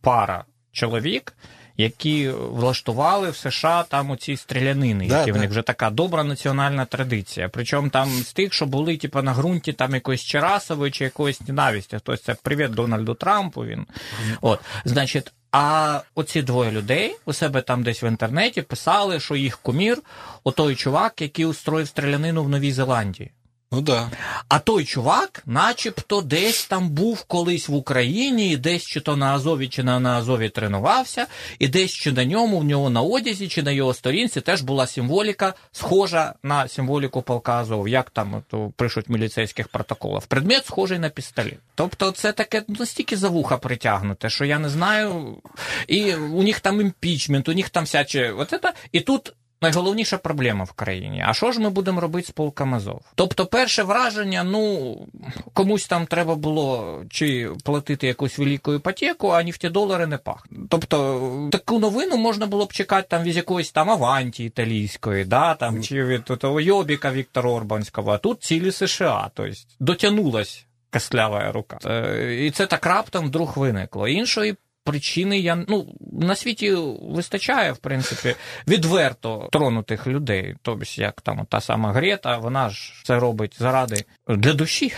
пара 0.00 0.44
чоловік, 0.72 1.34
які 1.76 2.28
влаштували 2.30 3.30
в 3.30 3.36
США 3.36 3.82
там 3.82 4.10
оці 4.10 4.36
стрілянини, 4.36 5.08
Да, 5.08 5.18
які 5.18 5.30
в 5.30 5.34
да. 5.34 5.40
них 5.40 5.50
вже 5.50 5.62
така 5.62 5.90
добра 5.90 6.24
національна 6.24 6.84
традиція. 6.84 7.48
Причому 7.48 7.88
там 7.88 8.08
з 8.08 8.32
тих, 8.32 8.52
що 8.52 8.66
були 8.66 8.96
типу, 8.96 9.22
на 9.22 9.34
ґрунті 9.34 9.72
там 9.72 9.94
якоїсь 9.94 10.22
Черасової 10.22 10.92
чи 10.92 11.04
якоїсь 11.04 11.40
ненависті. 11.40 11.96
Хтось 11.96 12.22
це 12.22 12.34
привіт 12.34 12.70
Дональду 12.70 13.14
Трампу. 13.14 13.64
Він 13.64 13.86
от, 14.40 14.60
значить. 14.84 15.32
А 15.52 16.00
оці 16.14 16.42
двоє 16.42 16.70
людей 16.70 17.16
у 17.24 17.32
себе 17.32 17.62
там 17.62 17.82
десь 17.82 18.02
в 18.02 18.04
інтернеті 18.04 18.62
писали, 18.62 19.20
що 19.20 19.36
їх 19.36 19.58
кумір 19.58 19.98
отой 20.44 20.76
чувак, 20.76 21.20
який 21.22 21.44
устроїв 21.44 21.88
стрілянину 21.88 22.44
в 22.44 22.48
Новій 22.48 22.72
Зеландії. 22.72 23.30
Ну 23.70 23.80
да. 23.80 24.10
А 24.48 24.58
той 24.58 24.84
чувак, 24.84 25.42
начебто, 25.46 26.22
десь 26.22 26.66
там 26.66 26.88
був 26.88 27.22
колись 27.24 27.68
в 27.68 27.74
Україні, 27.74 28.50
і 28.50 28.56
десь 28.56 28.86
чи 28.86 29.00
то 29.00 29.16
на 29.16 29.34
Азові, 29.34 29.68
чи 29.68 29.82
не 29.82 30.00
на 30.00 30.18
Азові 30.18 30.48
тренувався, 30.48 31.26
і 31.58 31.68
десь 31.68 31.90
чи 31.90 32.12
на 32.12 32.24
ньому, 32.24 32.58
в 32.58 32.64
нього 32.64 32.90
на 32.90 33.00
одязі, 33.00 33.48
чи 33.48 33.62
на 33.62 33.70
його 33.70 33.94
сторінці 33.94 34.40
теж 34.40 34.62
була 34.62 34.86
символіка, 34.86 35.54
схожа 35.72 36.34
на 36.42 36.68
символіку 36.68 37.22
полка 37.22 37.52
Азов, 37.52 37.88
як 37.88 38.10
там 38.10 38.34
от, 38.34 38.74
пишуть 38.74 39.08
міліцейських 39.08 39.68
протоколах. 39.68 40.26
Предмет 40.26 40.66
схожий 40.66 40.98
на 40.98 41.08
пістолет. 41.08 41.58
Тобто 41.74 42.10
це 42.10 42.32
таке 42.32 42.64
настільки 42.68 43.16
за 43.16 43.28
вуха 43.28 43.56
притягнуте, 43.56 44.30
що 44.30 44.44
я 44.44 44.58
не 44.58 44.68
знаю. 44.68 45.36
І 45.88 46.14
у 46.14 46.42
них 46.42 46.60
там 46.60 46.80
імпічмент, 46.80 47.48
у 47.48 47.54
них 47.54 47.70
там 47.70 47.84
всяче. 47.84 48.32
От 48.32 48.50
це, 48.50 48.60
і 48.92 49.00
тут 49.00 49.32
найголовніша 49.62 50.18
проблема 50.18 50.64
в 50.64 50.72
країні. 50.72 51.24
А 51.26 51.34
що 51.34 51.52
ж 51.52 51.60
ми 51.60 51.70
будемо 51.70 52.00
робити 52.00 52.26
з 52.26 52.30
полком 52.30 52.74
Азов? 52.74 53.00
Тобто, 53.14 53.46
перше 53.46 53.82
враження, 53.82 54.44
ну 54.44 54.96
комусь 55.52 55.86
там 55.86 56.06
треба 56.06 56.34
було 56.34 56.98
чи 57.10 57.50
платити 57.64 58.06
якусь 58.06 58.38
велику 58.38 58.74
іпотеку, 58.74 59.28
а 59.28 59.42
нефтедолари 59.42 60.06
не 60.06 60.18
пахнуть. 60.18 60.60
Тобто, 60.68 61.48
таку 61.52 61.78
новину 61.78 62.16
можна 62.16 62.46
було 62.46 62.66
б 62.66 62.72
чекати 62.72 63.06
там 63.10 63.22
від 63.22 63.36
якоїсь 63.36 63.72
там 63.72 63.90
Аванті 63.90 64.44
італійської, 64.44 65.24
да, 65.24 65.54
там, 65.54 65.82
чи 65.82 66.04
від 66.04 66.24
того 66.24 66.60
Йобіка 66.60 67.12
Віктора 67.12 67.50
Орбанського, 67.50 68.12
а 68.12 68.18
тут 68.18 68.42
цілі 68.42 68.72
США. 68.72 69.30
Тобто 69.34 69.52
дотягнулась 69.80 70.64
костлявая 70.92 71.52
рука. 71.52 71.78
Е, 71.86 72.46
І 72.46 72.50
це 72.50 72.66
так 72.66 72.86
раптом 72.86 73.26
вдруг 73.26 73.58
виникло. 73.58 74.08
Іншої 74.08 74.56
причини 74.90 75.38
я 75.38 75.64
ну 75.68 75.86
на 76.12 76.34
світі 76.34 76.76
вистачає, 77.02 77.72
в 77.72 77.78
принципі, 77.78 78.34
відверто 78.68 79.48
тронутих 79.52 80.06
людей. 80.06 80.54
Тобто, 80.62 80.84
як 81.02 81.20
там 81.20 81.46
та 81.48 81.60
сама 81.60 81.92
Грета, 81.92 82.38
вона 82.38 82.70
ж 82.70 82.92
це 83.04 83.18
робить 83.18 83.56
заради 83.58 84.04
для 84.28 84.52
душі. 84.52 84.92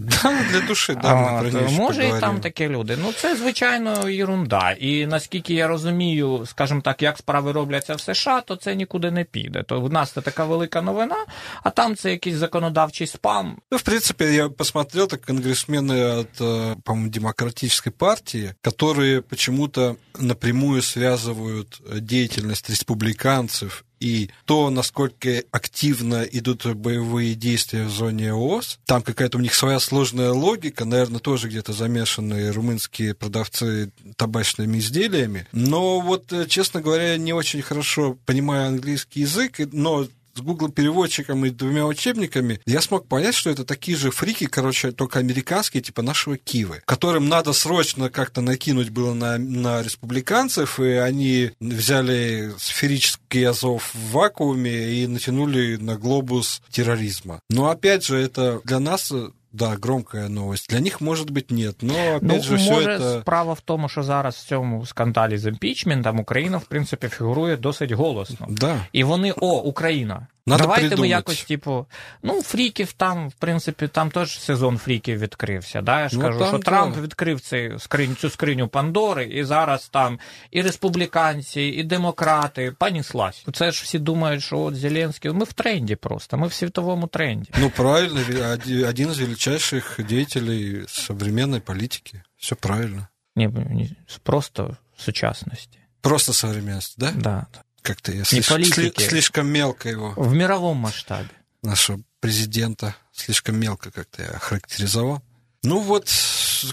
Да, 0.00 0.44
для 0.50 0.60
душі, 0.60 0.96
да, 1.02 1.14
ми 1.14 1.26
А, 1.26 1.40
про 1.40 1.50
то 1.50 1.56
неї 1.56 1.68
ще 1.68 1.78
може 1.78 2.00
і 2.00 2.06
поговоримо. 2.06 2.20
там 2.32 2.40
такі 2.40 2.68
люди. 2.68 2.98
Ну 3.02 3.12
це 3.12 3.36
звичайно 3.36 4.08
єрунда. 4.08 4.70
І 4.80 5.06
наскільки 5.06 5.54
я 5.54 5.66
розумію, 5.68 6.44
скажімо 6.46 6.80
так, 6.80 7.02
як 7.02 7.18
справи 7.18 7.52
робляться 7.52 7.94
в 7.94 8.00
США, 8.00 8.40
то 8.40 8.56
це 8.56 8.74
нікуди 8.74 9.10
не 9.10 9.24
піде. 9.24 9.62
То 9.62 9.80
в 9.80 9.92
нас 9.92 10.12
це 10.12 10.20
така 10.20 10.44
велика 10.44 10.82
новина, 10.82 11.16
а 11.62 11.70
там 11.70 11.96
це 11.96 12.10
якийсь 12.10 12.36
законодавчий 12.36 13.06
спам. 13.06 13.56
Ну, 13.70 13.78
в 13.78 13.82
принципе, 13.82 14.34
я 14.34 14.48
посмотрел, 14.48 15.08
так 15.08 15.20
конгрессмены 15.26 16.20
от, 16.20 16.40
э, 16.40 16.76
по-моему, 16.84 17.10
демократической 17.10 17.90
партии, 17.90 18.54
которые 18.62 19.20
почему-то 19.20 19.96
напрямую 20.18 20.80
связывают 20.82 21.80
э, 21.90 22.00
деятельность 22.00 22.70
республиканцев 22.70 23.84
и 23.99 24.29
то, 24.45 24.69
насколько 24.69 25.43
активно 25.51 26.23
идут 26.23 26.65
боевые 26.65 27.35
действия 27.35 27.83
в 27.83 27.89
зоне 27.89 28.31
ООС. 28.31 28.79
Там 28.85 29.01
какая-то 29.01 29.37
у 29.37 29.41
них 29.41 29.53
своя 29.53 29.79
сложная 29.79 30.31
логика, 30.31 30.85
наверное, 30.85 31.19
тоже 31.19 31.47
где-то 31.47 31.73
замешаны 31.73 32.51
румынские 32.51 33.13
продавцы 33.13 33.91
табачными 34.15 34.77
изделиями. 34.79 35.47
Но 35.51 35.99
вот, 35.99 36.31
э, 36.31 36.45
честно 36.47 36.81
говоря, 36.81 37.17
не 37.17 37.33
очень 37.33 37.61
хорошо 37.61 38.17
понимаю 38.25 38.67
английский 38.67 39.21
язык, 39.21 39.59
но 39.71 40.07
с 40.37 40.41
Google 40.41 40.69
переводчиком 40.69 41.45
и 41.45 41.49
двумя 41.49 41.85
учебниками, 41.85 42.59
я 42.65 42.81
смог 42.81 43.07
понять, 43.07 43.35
что 43.35 43.49
это 43.49 43.65
такие 43.65 43.97
же 43.97 44.11
фрики, 44.11 44.45
короче, 44.45 44.91
только 44.91 45.19
американские, 45.19 45.81
типа 45.81 46.01
нашего 46.01 46.37
Кивы, 46.37 46.81
которым 46.85 47.27
надо 47.27 47.53
срочно 47.53 48.09
как-то 48.09 48.41
накинуть 48.41 48.89
было 48.89 49.13
на, 49.13 49.37
на 49.37 49.81
республиканцев, 49.81 50.79
и 50.79 50.91
они 50.91 51.51
взяли 51.59 52.53
сферический 52.59 53.47
азов 53.47 53.93
в 53.93 54.11
вакууме 54.11 55.01
и 55.01 55.07
натянули 55.07 55.77
на 55.77 55.97
глобус 55.97 56.61
терроризма. 56.69 57.41
Но 57.49 57.69
опять 57.69 58.05
же, 58.05 58.17
это 58.17 58.61
для 58.63 58.79
нас 58.79 59.11
да, 59.57 59.75
громкая 59.81 60.29
новость. 60.29 60.69
Для 60.69 60.79
них, 60.79 61.01
может 61.01 61.31
быть, 61.31 61.51
нет. 61.51 61.83
Но, 61.83 61.93
опять 61.93 62.21
Ну, 62.21 62.41
же, 62.43 62.55
все 62.55 62.71
може, 62.71 62.89
это... 62.97 63.21
справа 63.21 63.53
в 63.53 63.61
тому, 63.61 63.89
що 63.89 64.03
зараз 64.03 64.35
в 64.35 64.47
цьому 64.47 64.85
скандалі 64.85 65.37
з 65.37 65.45
імпічментом 65.45 66.19
Україна, 66.19 66.57
в 66.57 66.65
принципі, 66.65 67.07
фігурує 67.07 67.57
досить 67.57 67.91
голосно. 67.91 68.47
Да. 68.49 68.75
І 68.93 69.03
вони, 69.03 69.31
о, 69.31 69.47
Україна. 69.55 70.27
Надо 70.46 70.62
Давайте 70.62 70.82
ми 70.84 70.88
придумать. 70.88 71.10
якось, 71.10 71.44
типу, 71.44 71.86
ну, 72.22 72.42
фріків 72.42 72.92
там, 72.92 73.28
в 73.28 73.32
принципі, 73.32 73.88
там 73.88 74.10
теж 74.10 74.40
сезон 74.40 74.78
фріків 74.78 75.18
відкрився. 75.18 75.82
Да? 75.82 76.00
Я 76.00 76.08
ж 76.08 76.16
Ну, 76.16 76.22
кажу, 76.22 76.38
там 76.38 76.48
що 76.48 76.58
да. 76.58 76.62
Трамп 76.64 76.96
відкрив 76.96 77.40
цей 77.40 77.78
скринь, 77.78 78.16
цю 78.16 78.30
скриню 78.30 78.68
Пандори, 78.68 79.24
і 79.24 79.44
зараз 79.44 79.88
там 79.88 80.18
і 80.50 80.62
республіканці, 80.62 81.60
і 81.62 81.82
демократи, 81.84 82.72
поніслась. 82.78 83.44
Це 83.52 83.70
ж 83.70 83.82
всі 83.84 83.98
думають, 83.98 84.42
що 84.42 84.58
от 84.58 84.76
Зеленський, 84.76 85.32
ми 85.32 85.44
в 85.44 85.52
тренді 85.52 85.96
просто, 85.96 86.38
ми 86.38 86.46
в 86.46 86.52
світовому 86.52 87.06
тренді. 87.06 87.50
Ну, 87.58 87.70
правильно, 87.70 88.20
ве- 88.20 88.52
оди- 88.52 88.88
один 88.88 89.10
из 89.10 89.18
величайших 89.20 90.00
деятелей 90.08 90.84
современной 90.88 91.60
политики. 91.60 92.22
Все 92.38 92.54
правильно. 92.54 93.06
Ні, 93.36 93.48
ні, 93.70 93.96
просто 94.22 94.76
сучасності. 94.96 95.78
Просто 96.00 96.32
современность, 96.32 96.94
да? 96.98 97.10
Да. 97.16 97.46
Как-то 97.87 98.11
я 98.11 98.17
Не 98.17 98.23
слиш- 98.23 98.49
политики. 98.49 98.99
сли- 98.99 99.09
слишком 99.09 99.47
мелко 99.47 99.87
его, 99.87 100.11
В 100.17 100.33
мировом 100.33 100.75
масштабе. 100.75 101.29
нашего 101.63 102.01
президента, 102.19 102.97
слишком 103.13 103.57
мелко 103.57 103.91
как-то 103.91 104.23
я 104.23 104.29
охарактеризовал. 104.31 105.23
Ну 105.63 105.79
вот, 105.79 106.09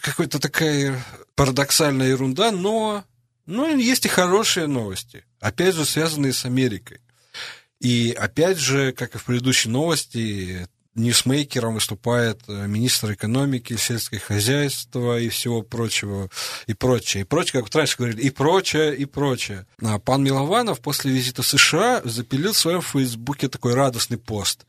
какая-то 0.03 0.41
такая 0.41 1.01
парадоксальная 1.37 2.09
ерунда, 2.09 2.51
но, 2.51 3.05
но 3.47 3.69
есть 3.69 4.07
и 4.07 4.09
хорошие 4.09 4.67
новости, 4.67 5.25
опять 5.39 5.77
же, 5.77 5.85
связанные 5.85 6.33
с 6.33 6.45
Америкой. 6.45 6.99
И 7.81 8.11
опять 8.19 8.59
же, 8.59 8.91
как 8.93 9.15
и 9.15 9.19
в 9.19 9.25
предыдущей 9.25 9.69
новости, 9.69 10.67
ньюсмейкером 10.95 11.75
выступает 11.75 12.41
э, 12.47 12.67
министр 12.67 13.13
экономики, 13.13 13.77
сельского 13.77 14.21
хозяйства 14.21 15.19
и 15.19 15.29
всего 15.29 15.63
прочего, 15.63 16.31
и 16.67 16.75
прочее, 16.75 17.23
и 17.23 17.27
прочее, 17.27 17.53
как 17.53 17.63
вот 17.65 17.77
раньше 17.77 17.97
говорили, 17.99 18.23
и 18.23 18.31
прочее, 18.31 18.97
и 18.97 19.05
прочее. 19.05 19.67
А 19.83 19.99
пан 19.99 20.23
Милованов 20.23 20.81
после 20.81 21.13
визита 21.13 21.43
в 21.43 21.47
США 21.47 22.03
запилил 22.05 22.53
в 22.53 22.59
своем 22.59 22.83
фейсбуке 22.83 23.49
такой 23.49 23.75
радостный 23.75 24.19
пост. 24.19 24.67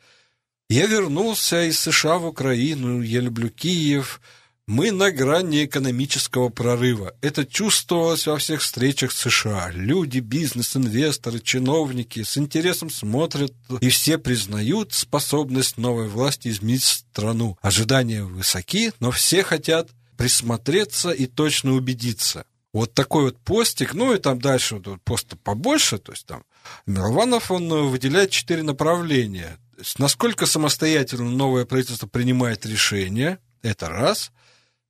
Я 0.67 0.87
вернулся 0.87 1.63
из 1.63 1.79
США 1.79 2.17
в 2.17 2.25
Украину, 2.25 3.01
я 3.01 3.19
люблю 3.19 3.49
Киев, 3.49 4.19
мы 4.67 4.91
на 4.91 5.11
грани 5.11 5.65
экономического 5.65 6.49
прорыва. 6.49 7.13
Это 7.21 7.45
чувствовалось 7.45 8.25
во 8.25 8.37
всех 8.37 8.61
встречах 8.61 9.11
с 9.11 9.29
США. 9.29 9.69
Люди, 9.71 10.19
бизнес, 10.19 10.75
инвесторы, 10.75 11.39
чиновники 11.39 12.23
с 12.23 12.37
интересом 12.37 12.89
смотрят, 12.89 13.53
и 13.79 13.89
все 13.89 14.17
признают 14.17 14.93
способность 14.93 15.77
новой 15.77 16.07
власти 16.07 16.47
изменить 16.47 16.83
страну. 16.83 17.57
Ожидания 17.61 18.23
высоки, 18.23 18.91
но 18.99 19.11
все 19.11 19.43
хотят 19.43 19.89
присмотреться 20.17 21.11
и 21.11 21.27
точно 21.27 21.73
убедиться. 21.73 22.45
Вот 22.73 22.93
такой 22.93 23.25
вот 23.25 23.37
постик, 23.37 23.93
ну 23.93 24.13
и 24.13 24.19
там 24.19 24.39
дальше 24.39 24.81
вот 24.83 25.01
поста 25.03 25.37
побольше, 25.37 25.97
то 25.97 26.11
есть 26.11 26.25
там 26.25 26.43
Милованов, 26.87 27.51
он 27.51 27.69
выделяет 27.89 28.31
четыре 28.31 28.63
направления. 28.63 29.59
Насколько 29.99 30.45
самостоятельно 30.45 31.29
новое 31.29 31.65
правительство 31.65 32.07
принимает 32.07 32.65
решения, 32.65 33.37
это 33.61 33.89
раз– 33.89 34.31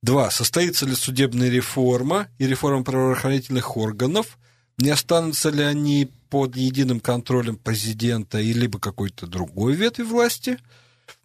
Два. 0.02 0.30
Состоится 0.30 0.86
ли 0.86 0.94
судебная 0.94 1.48
реформа 1.48 2.28
и 2.38 2.46
реформа 2.46 2.84
правоохранительных 2.84 3.76
органов? 3.76 4.38
Не 4.78 4.90
останутся 4.90 5.50
ли 5.50 5.62
они 5.62 6.10
под 6.28 6.54
единым 6.56 7.00
контролем 7.00 7.56
президента 7.56 8.38
и 8.38 8.52
либо 8.52 8.78
какой-то 8.78 9.26
другой 9.26 9.74
ветви 9.74 10.02
власти? 10.02 10.58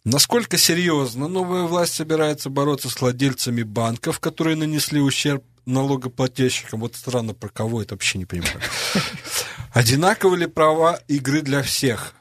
Насколько 0.04 0.56
серьезно 0.56 1.28
новая 1.28 1.64
власть 1.64 1.94
собирается 1.94 2.50
бороться 2.50 2.88
с 2.88 3.00
владельцами 3.00 3.62
банков, 3.62 4.20
которые 4.20 4.56
нанесли 4.56 5.00
ущерб 5.00 5.44
налогоплательщикам? 5.66 6.80
Вот 6.80 6.96
странно, 6.96 7.34
про 7.34 7.48
кого 7.48 7.82
это 7.82 7.94
вообще 7.94 8.18
не 8.18 8.24
понимаю. 8.24 8.60
Одинаковы 9.72 10.38
ли 10.38 10.46
права 10.46 10.98
игры 11.08 11.42
для 11.42 11.62
всех? 11.62 12.14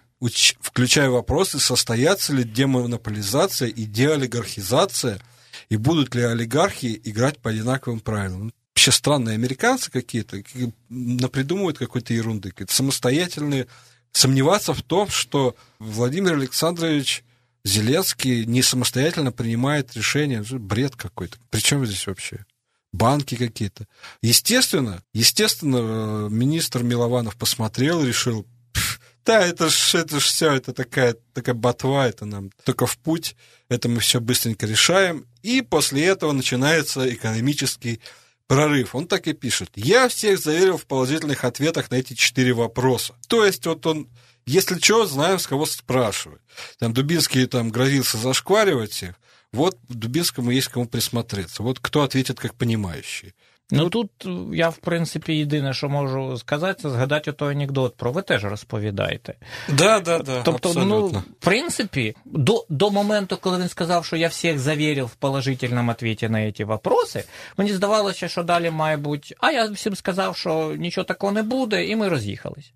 Включая 0.60 1.10
вопросы, 1.10 1.60
состоятся 1.60 2.34
ли 2.34 2.44
демонополизация 2.44 3.70
и 3.70 3.86
деолигархизация– 3.86 5.20
и 5.72 5.78
будут 5.78 6.14
ли 6.16 6.24
олигархи 6.24 7.00
играть 7.06 7.40
по 7.40 7.50
одинаковым 7.50 8.02
правилам. 8.02 8.54
Вообще 8.76 8.92
странные 8.92 9.36
американцы 9.36 9.90
какие-то 9.90 10.44
какие- 10.44 10.74
напридумывают 10.90 11.78
какой-то 11.78 12.14
ерунды, 12.14 12.52
какие-то 12.52 12.74
самостоятельные. 12.74 13.68
Сомневаться 14.12 14.74
в 14.74 14.82
том, 14.84 15.08
что 15.08 15.56
Владимир 15.80 16.34
Александрович 16.34 17.24
Зеленский 17.64 18.46
не 18.46 18.62
самостоятельно 18.64 19.32
принимает 19.32 19.96
решения, 19.96 20.44
бред 20.52 20.98
какой-то. 20.98 21.38
Причем 21.50 21.86
здесь 21.86 22.06
вообще? 22.06 22.46
Банки 22.92 23.36
какие-то. 23.36 23.88
Естественно, 24.22 25.02
естественно, 25.14 25.78
э, 25.78 26.28
министр 26.30 26.84
Милованов 26.84 27.38
посмотрел 27.38 28.04
решил, 28.04 28.46
«Пф, 28.74 29.00
да, 29.24 29.40
это 29.40 29.70
ж, 29.70 29.96
это 29.96 30.20
ж 30.20 30.24
все, 30.24 30.52
это 30.52 30.74
такая, 30.74 31.16
такая 31.34 31.56
ботва, 31.56 32.10
это 32.10 32.26
нам 32.26 32.50
только 32.66 32.88
в 32.88 32.98
путь, 32.98 33.38
это 33.70 33.88
мы 33.88 34.02
все 34.02 34.20
быстренько 34.20 34.66
решаем. 34.66 35.28
И 35.44 35.62
после 35.62 36.06
этого 36.06 36.32
начинается 36.32 37.14
экономический 37.14 38.00
прорыв. 38.48 38.96
Он 38.96 39.08
так 39.08 39.28
и 39.28 39.34
пишет. 39.34 39.72
Я 39.76 40.10
всех 40.10 40.40
заверил 40.40 40.78
в 40.78 40.86
положительных 40.86 41.46
ответах 41.46 41.90
на 41.90 41.96
эти 41.96 42.14
четыре 42.14 42.54
вопроса. 42.54 43.16
То 43.28 43.46
есть 43.46 43.66
вот 43.66 43.86
он, 43.86 44.10
если 44.46 44.78
что, 44.80 45.06
знаем, 45.06 45.40
с 45.40 45.48
кого 45.48 45.66
спрашивать. 45.66 46.42
Там 46.78 46.94
Дубинский 46.94 47.46
там 47.48 47.70
грозился 47.70 48.18
зашкваривать 48.18 48.92
всех. 48.92 49.16
Вот 49.54 49.78
Дубинскому 49.88 50.52
есть 50.52 50.68
кому 50.68 50.86
присмотреться. 50.86 51.64
Вот 51.64 51.80
кто 51.80 52.04
ответит 52.04 52.40
как 52.40 52.56
понимающий. 52.56 53.34
Ну 53.72 53.90
тут 53.90 54.12
е, 54.26 54.30
я, 54.54 54.70
в 54.70 54.78
принципі, 54.78 55.34
єдине, 55.34 55.74
що 55.74 55.90
можу 55.90 56.38
сказати, 56.38 56.82
це 56.82 56.90
згадати 56.90 57.32
той 57.32 57.52
анекдот 57.56 57.96
про 57.96 58.12
ви 58.12 58.22
теж 58.22 58.44
розповідаєте. 58.44 59.36
Да, 59.70 60.00
да, 60.00 60.20
да. 60.20 60.42
Тобто, 60.42 60.74
ну, 60.74 61.08
в 61.08 61.24
принципі, 61.40 62.16
до, 62.26 62.66
до 62.70 62.92
моменту, 62.92 63.38
коли 63.42 63.60
він 63.60 63.70
сказав, 63.70 64.06
що 64.06 64.16
я 64.16 64.28
всіх 64.28 64.60
завірив 64.60 65.06
в 65.06 65.16
положительному 65.16 65.92
відповіді 65.92 66.30
на 66.30 66.52
ці 66.52 66.64
вопроси, 66.64 67.24
мені 67.58 67.74
здавалося, 67.74 68.28
що 68.28 68.44
далі 68.44 68.72
має 68.72 68.98
бути, 68.98 69.36
а 69.40 69.52
я 69.52 69.66
всім 69.66 69.96
сказав, 69.96 70.38
що 70.38 70.76
нічого 70.78 71.06
такого 71.06 71.32
не 71.32 71.44
буде, 71.44 71.86
і 71.86 71.96
ми 71.96 72.10
роз'їхались. 72.10 72.74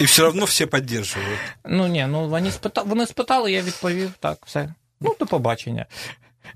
И 0.00 0.04
все 0.04 0.22
равно 0.22 0.44
все 0.44 0.66
поддерживают. 0.66 1.38
Ну 1.64 1.86
ні, 1.86 2.06
ну 2.08 2.28
вони 2.28 2.50
спитали, 2.50 2.88
вони 2.88 3.06
спитали, 3.06 3.52
я 3.52 3.62
відповів, 3.62 4.12
так, 4.20 4.38
все. 4.46 4.74
Ну, 5.00 5.16
до 5.20 5.26
побачення. 5.26 5.86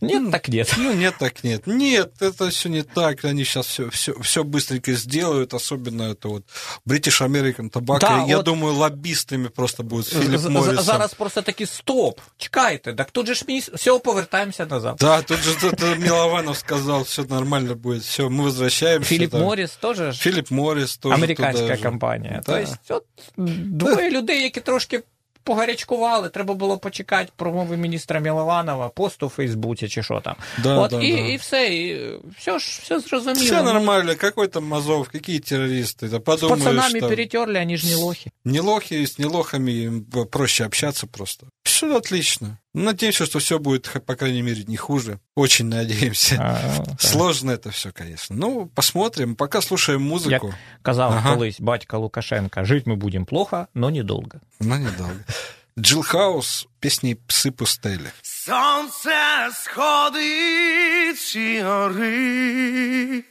Ні, 0.02 0.32
так 0.32 0.50
ні. 0.50 0.66
Ну, 0.78 0.94
нет, 0.94 1.14
так 1.20 1.44
нет. 1.44 1.68
Нет, 1.68 2.22
это 2.22 2.48
все 2.50 2.70
не 2.70 2.84
так. 2.84 3.26
Они 3.26 3.46
сейчас 3.46 3.68
все, 3.68 3.86
все, 3.86 4.14
все 4.22 4.44
быстренько 4.44 4.94
сделают, 4.94 5.54
особенно 5.54 6.04
это 6.04 6.28
вот 6.28 6.44
British 6.86 7.22
American 7.22 7.70
Tobacco. 7.70 8.00
Да, 8.00 8.26
Я 8.28 8.36
вот- 8.38 8.46
думаю, 8.46 8.74
лоббистами 8.74 9.48
просто 9.50 9.84
будет 9.84 10.06
З- 10.06 10.10
Филипп 10.12 10.40
з- 10.42 10.50
Моррисон. 10.50 10.84
Зараз 10.84 11.14
просто 11.14 11.42
такі 11.42 11.66
стоп. 11.66 12.20
Чекайте, 12.38 12.94
так 12.94 13.12
тут 13.12 13.28
же 13.28 13.34
ж 13.34 13.46
мені 13.48 13.60
все, 13.74 14.00
повертаємося 14.00 14.66
назад. 14.66 14.96
Да, 15.00 15.22
тут 15.22 15.40
же 15.40 15.52
это 15.68 16.00
Милованов 16.00 16.58
сказал, 16.58 17.02
все 17.02 17.24
нормально 17.24 17.76
будет, 17.76 18.02
все, 18.04 18.24
мы 18.24 18.42
возвращаемся. 18.42 19.10
Філіп 19.10 19.32
там. 19.32 19.42
Морріс 19.42 19.76
теж 19.76 19.98
ж 19.98 20.12
Филипп 20.12 20.52
Моррис 20.52 20.98
тоже 20.98 21.16
американська 21.16 21.62
туда 21.62 21.76
же. 21.76 21.84
компанія. 21.84 22.42
Да. 22.46 22.66
Тобто, 22.88 23.06
от 23.38 23.46
двоє 23.78 24.12
людей, 24.12 24.42
які 24.44 24.60
трошки 24.60 25.04
погарячкували, 25.44 26.30
треба 26.30 26.54
було 26.54 26.78
почекати 26.78 27.32
промови 27.36 27.78
міністра 27.78 28.20
Мілованова, 28.20 28.90
пост 28.90 29.24
у 29.24 29.30
Фейсбуці 29.30 29.88
чи 29.90 30.04
що 30.04 30.22
там. 30.22 30.36
Да, 30.64 30.76
От, 30.78 30.92
да, 30.92 31.02
і, 31.02 31.12
да. 31.14 31.20
і 31.20 31.38
все, 31.38 31.76
і 31.76 32.10
все 32.40 32.60
ж 32.60 32.80
все 32.84 33.00
зрозуміло. 33.00 33.46
Все 33.46 33.62
Ну, 33.64 33.74
нормально, 33.74 34.16
какой 34.16 34.48
там 34.48 34.64
Мазов, 34.66 35.10
какие 35.10 35.40
террористы, 35.40 36.10
да 36.10 36.18
З 36.18 36.20
подумаешь, 36.20 36.64
пацанами 36.64 37.00
что 37.00 37.10
перетерли, 37.10 37.58
они 37.58 37.78
ж 37.78 37.86
не 37.88 37.96
лохи. 37.96 38.32
не 38.46 38.60
лохи, 38.62 39.04
с 39.06 39.20
не 39.20 39.26
лохами 39.26 39.72
им 39.72 40.06
проще 40.32 40.66
общаться 40.66 41.08
просто. 41.08 41.48
Все 41.64 41.96
отлично. 41.98 42.58
Надеемся, 42.75 43.27
что 43.27 43.39
все 43.41 43.59
будет, 43.59 43.91
по 44.07 44.15
крайней 44.15 44.43
мере, 44.43 44.63
не 44.69 44.77
хуже. 44.77 45.19
Очень 45.35 45.67
надеемся. 45.67 46.37
А. 46.41 46.85
Сложно 46.99 47.51
это 47.51 47.71
все, 47.71 47.91
конечно. 47.93 48.37
Ну, 48.37 48.67
посмотрим. 48.67 49.35
Пока 49.35 49.61
слушаем 49.61 50.03
Як 50.03 50.11
музыку. 50.11 50.55
казав 50.83 51.13
Ага. 51.13 51.35
колись 51.35 51.61
батька 51.61 51.99
Лукашенка, 51.99 52.65
жить 52.65 52.87
ми 52.87 52.95
будемо 52.95 53.25
плохо, 53.25 53.67
но 53.75 53.91
недолго. 53.91 54.41
Но 54.61 54.77
недолго. 54.79 55.25
Джилл 55.79 56.03
Хаус, 56.03 56.67
песни 56.81 57.17
«Псы 57.29 57.51
пустели». 57.53 58.11
Сонце 58.23 59.51
сходить 59.53 61.37
і 61.37 61.63
горить. 61.63 63.25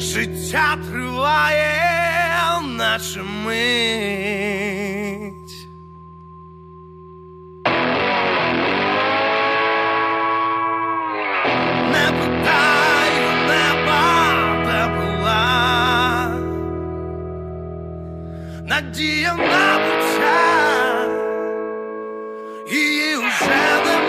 Життя 0.00 0.78
триває, 0.90 1.86
наче 2.76 3.22
мить. 3.22 3.56
Не 11.92 12.06
питай 12.18 13.12
у 13.26 13.32
неба, 13.48 14.04
де 14.66 14.80
була. 14.96 15.44
Надія 18.64 19.34
на 19.34 19.78
буття, 19.78 20.40
її 22.70 23.16
вже 23.16 23.82
нема. 23.84 23.99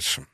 дальше. 0.00 0.26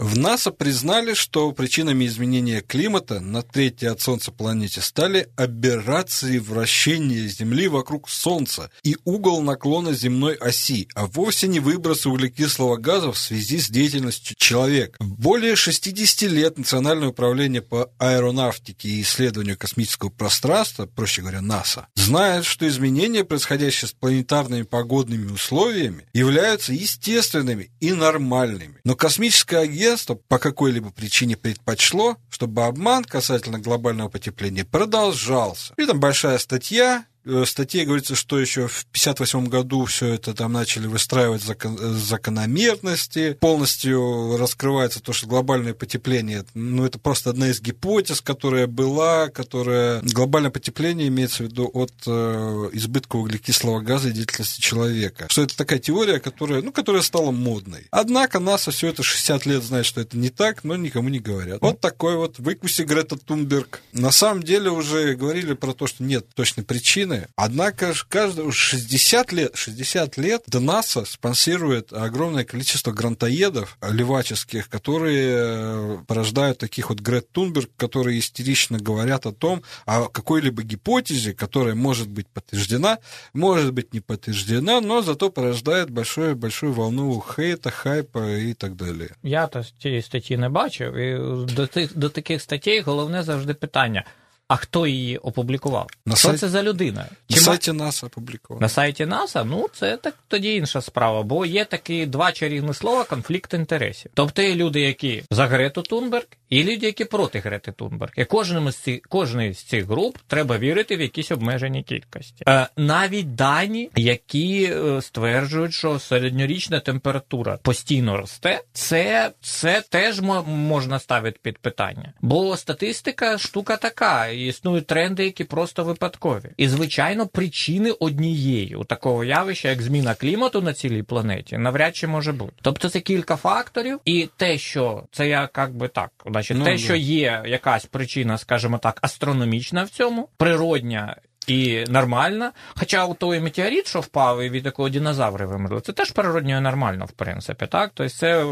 В 0.00 0.18
НАСА 0.18 0.50
признали, 0.50 1.14
что 1.14 1.52
причинами 1.52 2.06
изменения 2.06 2.60
климата 2.62 3.20
на 3.20 3.42
третьей 3.42 3.90
от 3.90 4.00
Солнца 4.00 4.32
планете 4.32 4.80
стали 4.80 5.28
аберрации 5.36 6.38
вращения 6.38 7.28
Земли 7.28 7.68
вокруг 7.68 8.10
Солнца 8.10 8.72
и 8.82 8.96
угол 9.04 9.40
наклона 9.40 9.92
земной 9.92 10.34
оси, 10.34 10.88
а 10.96 11.06
вовсе 11.06 11.46
не 11.46 11.60
выбросы 11.60 12.08
углекислого 12.08 12.76
газа 12.76 13.12
в 13.12 13.18
связи 13.18 13.60
с 13.60 13.70
деятельностью 13.70 14.34
человека. 14.36 14.96
Более 14.98 15.54
60 15.54 16.28
лет 16.28 16.58
Национальное 16.58 17.10
управление 17.10 17.62
по 17.62 17.88
аэронавтике 17.98 18.88
и 18.88 19.02
исследованию 19.02 19.56
космического 19.56 20.10
пространства, 20.10 20.86
проще 20.86 21.20
говоря, 21.20 21.40
НАСА, 21.40 21.86
знает, 21.94 22.46
что 22.46 22.66
изменения, 22.66 23.22
происходящие 23.22 23.88
с 23.88 23.92
планетарными 23.92 24.62
погодными 24.62 25.30
условиями, 25.30 26.08
являются 26.12 26.72
естественными 26.72 27.70
и 27.78 27.92
нормальными. 27.92 28.80
Но 28.82 28.96
космическое 28.96 29.58
агентство 29.58 29.83
по 30.28 30.38
какой-либо 30.38 30.90
причине 30.90 31.36
предпочло, 31.36 32.16
чтобы 32.30 32.64
обман 32.64 33.04
касательно 33.04 33.58
глобального 33.58 34.08
потепления 34.08 34.64
продолжался. 34.64 35.74
И 35.76 35.86
там 35.86 36.00
большая 36.00 36.38
статья, 36.38 37.06
статье 37.44 37.84
говорится, 37.84 38.14
что 38.14 38.38
еще 38.38 38.68
в 38.68 38.84
1958 38.90 39.48
году 39.48 39.84
все 39.84 40.14
это 40.14 40.34
там 40.34 40.52
начали 40.52 40.86
выстраивать 40.86 41.42
закон, 41.42 41.76
закономерности, 41.78 43.36
полностью 43.40 44.36
раскрывается 44.36 45.00
то, 45.00 45.12
что 45.12 45.26
глобальное 45.26 45.74
потепление, 45.74 46.44
ну, 46.54 46.84
это 46.84 46.98
просто 46.98 47.30
одна 47.30 47.48
из 47.48 47.60
гипотез, 47.60 48.20
которая 48.20 48.66
была, 48.66 49.28
которая... 49.28 50.00
Глобальное 50.02 50.50
потепление 50.50 51.08
имеется 51.08 51.44
в 51.44 51.46
виду 51.46 51.70
от 51.72 51.92
э, 52.06 52.70
избытка 52.72 53.16
углекислого 53.16 53.80
газа 53.80 54.08
и 54.08 54.12
деятельности 54.12 54.60
человека. 54.60 55.26
Что 55.30 55.42
это 55.42 55.56
такая 55.56 55.78
теория, 55.78 56.20
которая, 56.20 56.62
ну, 56.62 56.72
которая 56.72 57.02
стала 57.02 57.30
модной. 57.30 57.86
Однако 57.90 58.38
НАСА 58.38 58.70
все 58.70 58.88
это 58.88 59.02
60 59.02 59.46
лет 59.46 59.62
знает, 59.62 59.86
что 59.86 60.00
это 60.00 60.16
не 60.16 60.30
так, 60.30 60.64
но 60.64 60.76
никому 60.76 61.08
не 61.08 61.20
говорят. 61.20 61.60
Вот 61.60 61.80
такой 61.80 62.16
вот 62.16 62.38
выкуси 62.38 62.82
Грета 62.82 63.16
Тунберг. 63.16 63.80
На 63.92 64.10
самом 64.10 64.42
деле 64.42 64.70
уже 64.70 65.14
говорили 65.14 65.54
про 65.54 65.72
то, 65.72 65.86
что 65.86 66.02
нет 66.02 66.26
точной 66.34 66.64
причины, 66.64 67.13
Однако 67.35 67.93
ж 67.93 68.05
каждый 68.09 68.51
60 68.51 69.31
лет, 69.33 69.55
60 69.55 70.17
лет 70.17 70.43
до 70.47 70.59
НАСА 70.59 71.05
спонсирует 71.05 71.93
огромное 71.93 72.43
количество 72.43 72.91
грантоедов 72.91 73.77
леваческих, 73.81 74.69
которые 74.69 76.03
порождают 76.07 76.57
таких 76.57 76.89
вот 76.89 76.99
Грет 76.99 77.31
Тунберг, 77.31 77.69
которые 77.77 78.19
истерично 78.19 78.77
говорят 78.79 79.25
о 79.25 79.31
том, 79.31 79.61
о 79.85 80.07
какой-либо 80.07 80.63
гипотезе, 80.63 81.33
которая 81.33 81.75
может 81.75 82.09
быть 82.09 82.27
подтверждена, 82.27 82.97
может 83.33 83.73
быть 83.73 83.93
не 83.93 83.99
подтверждена, 83.99 84.81
но 84.81 85.01
зато 85.01 85.29
порождает 85.29 85.89
большую, 85.89 86.35
большую 86.35 86.73
волну 86.73 87.23
хейта, 87.35 87.71
хайпа 87.71 88.37
и 88.37 88.53
так 88.53 88.75
далее. 88.75 89.09
Я 89.23 89.47
то 89.47 89.63
цієї 89.81 90.01
статті 90.01 90.37
не 90.37 90.49
бачив, 90.49 90.95
і 90.95 91.19
до, 91.53 91.67
тих, 91.67 91.97
до 91.97 92.09
таких 92.09 92.41
статей 92.41 92.81
головне 92.81 93.23
завжди 93.23 93.53
питання. 93.53 94.05
А 94.48 94.56
хто 94.56 94.86
її 94.86 95.18
опублікував? 95.18 95.90
На 96.06 96.16
Що 96.16 96.28
сайт- 96.28 96.38
це 96.38 96.48
за 96.48 96.62
людина? 96.62 97.06
На 97.30 97.36
Чи 97.36 97.40
ма- 97.40 97.44
сайті 97.44 97.72
НАСА 97.72 98.06
опубліковано. 98.06 98.64
На 98.64 98.68
сайті 98.68 99.06
НАСА, 99.06 99.44
ну 99.44 99.68
це 99.74 99.96
так 99.96 100.14
тоді 100.28 100.54
інша 100.54 100.80
справа, 100.80 101.22
бо 101.22 101.46
є 101.46 101.64
такі 101.64 102.06
два 102.06 102.32
чарівні 102.32 102.74
слова 102.74 103.04
конфлікт 103.04 103.54
інтересів. 103.54 104.10
Тобто 104.14 104.42
є 104.42 104.54
люди, 104.54 104.80
які 104.80 105.22
за 105.30 105.46
Грету 105.46 105.82
Тунберг, 105.82 106.26
і 106.50 106.62
люди, 106.62 106.86
які 106.86 107.04
проти 107.04 107.38
Грети 107.38 107.72
Тунберг. 107.72 108.12
І 108.16 108.24
кожному 108.24 108.70
з 108.72 108.76
цих 108.76 109.00
кожної 109.00 109.54
з 109.54 109.58
цих 109.62 109.86
груп 109.86 110.18
треба 110.26 110.58
вірити 110.58 110.96
в 110.96 111.00
якісь 111.00 111.30
обмежені 111.30 111.82
кількості. 111.82 112.44
Е, 112.48 112.66
навіть 112.76 113.34
дані, 113.34 113.90
які 113.96 114.64
е, 114.64 115.02
стверджують, 115.02 115.74
що 115.74 115.98
середньорічна 115.98 116.80
температура 116.80 117.58
постійно 117.62 118.16
росте, 118.16 118.60
це, 118.72 119.30
це 119.42 119.82
теж 119.90 120.20
мо- 120.20 120.42
можна 120.46 120.98
ставити 120.98 121.38
під 121.42 121.58
питання. 121.58 122.12
Бо 122.20 122.56
статистика 122.56 123.38
штука 123.38 123.76
така, 123.76 124.28
існують 124.36 124.86
тренди, 124.86 125.24
які 125.24 125.44
просто 125.44 125.84
випадкові. 125.84 126.50
І 126.56 126.68
звичайно, 126.68 127.26
причини 127.26 127.90
однієї 127.90 128.74
у 128.76 128.84
такого 128.84 129.24
явища, 129.24 129.68
як 129.68 129.82
зміна 129.82 130.14
клімату 130.14 130.62
на 130.62 130.74
цілій 130.74 131.02
планеті, 131.02 131.58
навряд 131.58 131.96
чи 131.96 132.06
може 132.06 132.32
бути. 132.32 132.52
Тобто 132.62 132.88
це 132.88 133.00
кілька 133.00 133.36
факторів, 133.36 134.00
і 134.04 134.28
те, 134.36 134.58
що 134.58 135.04
це 135.12 135.28
я 135.28 135.48
як 135.56 135.76
би 135.76 135.88
так, 135.88 136.10
значить, 136.26 136.56
Ну, 136.56 136.64
те, 136.64 136.72
да. 136.72 136.78
що 136.78 136.94
є 136.94 137.42
якась 137.46 137.86
причина, 137.86 138.38
скажімо 138.38 138.78
так, 138.78 138.98
астрономічна 139.02 139.84
в 139.84 139.88
цьому, 139.88 140.28
природня. 140.36 141.16
і 141.46 141.84
нормально. 141.88 142.50
Хоча 142.76 143.06
у 143.06 143.14
той 143.14 143.40
метеорит, 143.40 143.86
що 143.86 144.00
впав, 144.00 144.42
і 144.42 144.50
від 144.50 144.64
такого 144.64 144.88
динозаври 144.88 145.46
вимерли, 145.46 145.80
це 145.80 145.92
теж 145.92 146.10
природньо 146.10 146.58
і 146.58 146.60
нормально, 146.60 147.04
в 147.04 147.12
принципі. 147.12 147.66
Так? 147.66 147.90
Тобто 147.94 148.14
це 148.14 148.44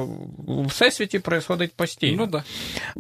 у 0.47 0.65
всесвіті 0.65 1.19
відбувається 1.19 1.75
постійно. 1.77 2.17
Ну 2.17 2.27
да. 2.27 2.45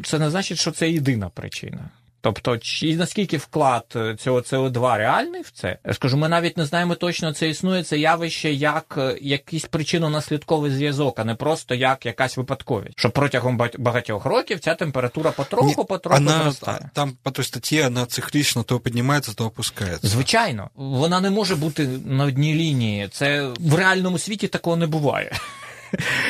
Це 0.04 0.18
не 0.18 0.30
значить, 0.30 0.58
що 0.58 0.70
це 0.70 0.90
єдина 0.90 1.28
причина. 1.28 1.90
Тобто, 2.24 2.58
чи 2.58 2.96
наскільки 2.96 3.36
вклад 3.36 3.84
е, 3.96 4.16
цього 4.18 4.38
СО2 4.38 4.96
реальний 4.96 5.42
в 5.42 5.50
це? 5.50 5.78
Я 5.86 5.94
скажу, 5.94 6.16
ми 6.16 6.28
навіть 6.28 6.56
не 6.56 6.66
знаємо 6.66 6.94
точно, 6.94 7.32
це 7.32 7.48
існує 7.48 7.82
це 7.82 7.98
явище 7.98 8.52
як 8.52 8.94
е, 8.98 9.18
якийсь 9.20 9.68
причинно-наслідковий 9.68 10.70
зв'язок, 10.70 11.18
а 11.18 11.24
не 11.24 11.34
просто 11.34 11.74
як 11.74 12.06
якась 12.06 12.36
випадковість. 12.36 12.94
Що 12.96 13.10
протягом 13.10 13.60
багатьох 13.78 14.24
років 14.24 14.60
ця 14.60 14.74
температура 14.74 15.30
потроху, 15.30 15.84
потроху 15.84 16.16
она, 16.22 16.42
зростає. 16.42 16.90
там 16.94 17.16
по 17.22 17.30
той 17.30 17.44
статье 17.44 17.86
она 17.86 18.06
циклично 18.06 18.62
то 18.62 18.80
поднимается, 18.80 19.34
то 19.34 19.46
опускается. 19.46 20.08
Звичайно, 20.08 20.70
вона 20.74 21.20
не 21.20 21.30
може 21.30 21.56
бути 21.56 21.88
на 22.04 22.24
одній 22.24 22.54
лінії. 22.54 23.08
Це 23.08 23.48
в 23.60 23.74
реальному 23.74 24.18
світі 24.18 24.48
такого 24.48 24.76
не 24.76 24.86
буває. 24.86 25.32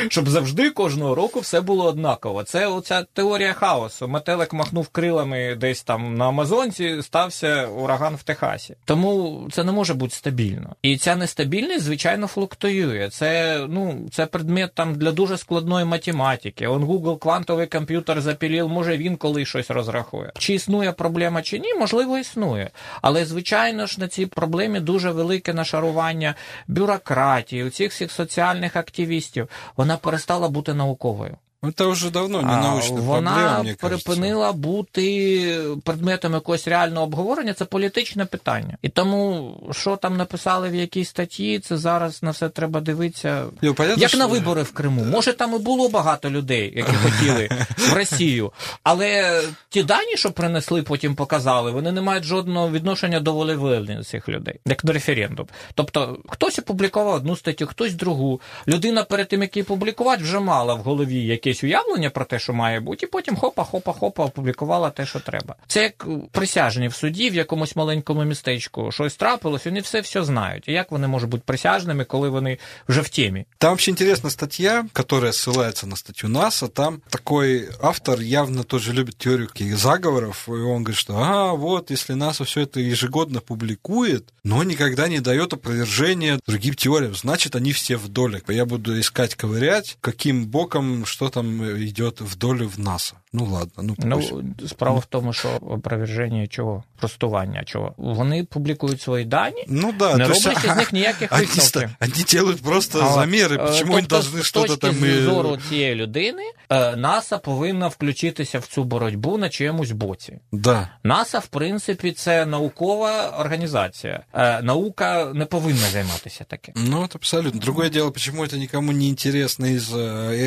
Щоб 0.09 0.29
завжди 0.29 0.71
кожного 0.71 1.15
року 1.15 1.41
все 1.41 1.61
було 1.61 1.85
однаково. 1.85 2.43
Це 2.45 2.67
оця 2.67 3.05
теорія 3.13 3.53
хаосу. 3.53 4.09
Метелик 4.09 4.53
махнув 4.53 4.89
крилами 4.89 5.57
десь 5.61 5.83
там 5.83 6.15
на 6.15 6.29
Амазонці, 6.29 7.03
стався 7.03 7.67
ураган 7.67 8.17
в 8.17 8.23
Техасі. 8.23 8.75
Тому 8.85 9.43
це 9.53 9.65
не 9.65 9.73
може 9.73 9.95
бути 9.95 10.15
стабільно. 10.15 10.77
І 10.83 10.97
ця 10.97 11.17
нестабільність, 11.17 11.85
звичайно, 11.85 12.27
флуктуює. 12.27 13.09
Це, 13.11 13.61
ну, 13.69 14.09
це 14.11 14.27
предмет 14.27 14.75
там 14.75 14.95
для 14.95 15.13
дуже 15.13 15.39
складної 15.39 15.85
математики. 15.85 16.67
Он 16.67 16.85
Google 16.85 17.19
квантовий 17.19 17.67
комп'ютер 17.67 18.21
запілів, 18.21 18.69
може 18.69 18.97
він 18.97 19.17
коли 19.17 19.45
щось 19.45 19.71
розрахує. 19.71 20.33
Чи 20.39 20.55
існує 20.55 20.93
проблема, 20.93 21.43
чи 21.43 21.59
ні, 21.59 21.75
можливо, 21.75 22.19
існує. 22.19 22.71
Але, 23.03 23.25
звичайно 23.25 23.87
ж, 23.87 24.01
на 24.01 24.09
цій 24.09 24.27
проблемі 24.27 24.81
дуже 24.81 25.11
велике 25.11 25.55
нашарування 25.55 26.35
бюрократії, 26.69 27.65
у 27.65 27.71
цих 27.71 27.93
всіх 27.93 28.13
соціальних 28.13 28.77
активістів. 28.77 29.49
Вона 29.77 29.97
перестала 29.97 30.49
бути 30.49 30.75
науковою. 30.75 31.37
Это 31.63 31.87
уже 31.87 32.11
давно 32.11 32.43
не 32.43 32.49
А, 32.49 32.61
научная 32.61 33.01
вона 33.01 33.31
проблема, 33.33 33.63
мне 33.63 33.75
кажется. 33.75 34.05
припинила 34.11 34.53
бути 34.53 35.59
предметом 35.85 36.33
якогось 36.35 36.69
реального 36.69 37.05
обговорення, 37.07 37.55
це 37.55 37.65
політичне 37.65 38.25
питання. 38.25 38.77
І 38.83 38.89
тому, 38.89 39.55
що 39.73 39.97
там 39.97 40.17
написали 40.17 40.69
в 40.69 40.75
якій 40.75 41.05
статті, 41.05 41.59
це 41.59 41.77
зараз 41.77 42.23
на 42.23 42.31
все 42.31 42.49
треба 42.49 42.81
дивитися. 42.81 43.45
Ну, 43.63 43.75
понятно, 43.75 44.01
Як 44.01 44.09
що- 44.09 44.19
на 44.19 44.27
вибори 44.27 44.63
в 44.63 44.73
Криму. 44.73 45.05
Може, 45.05 45.33
там 45.33 45.55
і 45.55 45.59
було 45.59 45.89
багато 45.89 46.31
людей, 46.31 46.73
які 46.77 46.93
хотіли 46.93 47.49
в 47.79 47.93
Росію. 47.95 48.53
Але 48.83 49.41
ті 49.69 49.83
дані, 49.83 50.17
що 50.17 50.31
принесли, 50.33 50.83
потім 50.83 51.15
показали, 51.15 51.71
вони 51.71 51.93
не 51.93 52.01
мають 52.01 52.25
жодного 52.25 52.71
відношення 52.71 53.21
до 53.21 53.33
волевиявлення 53.33 54.03
цих 54.05 54.29
людей, 54.29 54.55
як 54.67 54.81
до 54.85 54.93
референдум. 54.93 55.47
Тобто, 55.75 56.19
хтось 56.29 56.59
опублікував 56.59 57.15
одну 57.15 57.37
статтю, 57.37 57.67
хтось 57.67 57.95
другу. 57.95 58.41
Людина 58.69 59.05
перед 59.05 59.29
тим, 59.29 59.43
як 59.43 59.57
її 59.57 59.65
публікувати, 59.65 60.23
вже 60.23 60.41
мала 60.41 60.75
в 60.75 60.79
голові 60.79 61.27
якесь 61.52 61.64
уявлення 61.64 62.10
про 62.10 62.26
те, 62.26 62.40
що 62.40 62.54
має 62.54 62.80
бути, 62.80 63.06
і 63.06 63.10
потім 63.10 63.36
хопа, 63.36 63.64
хопа, 63.64 63.94
хопа, 63.94 64.26
опублікувала 64.26 64.90
те, 64.90 65.06
що 65.06 65.20
треба. 65.20 65.56
Це 65.68 65.84
як 65.84 66.08
присяжні 66.32 66.88
в 66.88 66.94
суді 66.94 67.30
в 67.30 67.36
якомусь 67.36 67.76
маленькому 67.76 68.24
містечку. 68.24 68.92
Щось 68.92 69.16
трапилось, 69.16 69.66
вони 69.66 69.80
все 69.80 70.02
все 70.02 70.24
знають. 70.24 70.68
І 70.68 70.72
як 70.72 70.92
вони 70.92 71.08
можуть 71.08 71.30
бути 71.30 71.44
присяжними, 71.46 72.06
коли 72.06 72.30
вони 72.30 72.58
вже 72.88 73.02
в 73.02 73.10
темі? 73.10 73.46
Там 73.58 73.70
вообще 73.70 73.92
интересная 73.92 74.32
статья, 74.32 74.86
которая 74.94 75.32
ссылается 75.32 75.88
на 75.88 75.96
статью 75.96 76.30
НАСА. 76.30 76.68
Там 76.68 77.02
такой 77.10 77.70
автор 77.82 78.22
явно 78.22 78.64
тоже 78.64 78.94
любит 78.94 79.18
теорию 79.18 79.48
каких 79.48 79.78
заговоров, 79.78 80.48
и 80.48 80.52
он 80.52 80.84
говорит, 80.84 80.98
что 80.98 81.14
ага, 81.18 81.54
вот, 81.54 81.92
если 81.92 82.16
НАСА 82.16 82.44
все 82.44 82.62
это 82.62 82.80
ежегодно 82.80 83.42
публикует, 83.42 84.24
но 84.44 84.64
никогда 84.64 85.08
не 85.08 85.20
дает 85.20 85.54
опровержения 85.54 86.40
другим 86.48 86.74
теориям, 86.74 87.16
значит, 87.16 87.56
они 87.56 87.72
все 87.72 87.98
в 87.98 88.08
доле. 88.08 88.42
Я 88.48 88.66
буду 88.66 89.00
искать, 89.00 89.36
ковырять, 89.36 89.98
каким 90.02 90.46
боком 90.46 91.06
что 91.06 91.30
там 91.30 91.41
идет 91.42 92.22
в 92.22 92.36
долю 92.36 92.68
в 92.68 92.80
НАСА. 92.80 93.14
Ну 93.34 93.46
ладно, 93.46 93.84
ну 93.84 93.96
пусть. 93.96 94.32
Ну, 94.32 94.68
справа 94.68 95.00
в 95.00 95.06
тому, 95.06 95.34
що 95.34 95.50
опроверження 95.50 96.48
чого? 96.48 96.84
Простування 97.00 97.64
чого? 97.64 97.94
Вони 97.98 98.44
публікують 98.44 99.02
свої 99.02 99.26
дані, 99.26 99.66
Ну 99.68 99.94
да, 100.00 100.16
не 100.16 100.26
то 100.26 100.32
есть, 100.32 100.46
роблячи 100.46 100.68
з 100.74 100.76
них 100.76 100.94
ніяких 100.94 101.32
они, 101.32 101.46
висновків. 101.46 101.96
они 102.02 102.24
делают 102.34 102.62
просто 102.62 103.00
А, 103.02 103.14
замеры, 103.14 103.54
е, 103.54 103.58
почему 103.58 103.94
они 103.94 104.08
тобто, 104.08 104.16
должны 104.30 104.42
з 104.42 104.46
что-то 104.46 104.78
точки 104.78 105.00
там... 105.00 105.06
и- 105.10 105.22
зору 105.22 105.58
цієї 105.70 105.96
людини, 105.96 106.44
е, 106.70 106.96
НАСА 106.96 107.38
повинна 107.38 107.88
включитися 107.88 108.60
в 108.60 108.68
цю 108.68 108.84
боротьбу 108.84 109.38
на 109.38 109.50
чиємусь 109.50 109.92
боці. 109.92 110.40
Да. 110.52 110.90
НАСА, 111.04 111.40
в 111.40 111.48
принципі, 111.48 112.12
це 112.12 112.46
наукова 112.46 113.30
організація. 113.40 114.24
Е, 114.34 114.62
Наука 114.62 115.32
не 115.34 115.46
повинна 115.46 115.88
займатися 115.92 116.46
таким. 116.48 116.74
Ну, 116.78 117.02
это 117.02 117.16
абсолютно. 117.16 117.60
Другое 117.60 117.90
дело, 117.90 118.12
почему 118.12 118.44
это 118.44 118.58
никому 118.58 118.92
не 118.92 119.08
интересно 119.10 119.68
из 119.68 119.94
э, 119.94 120.46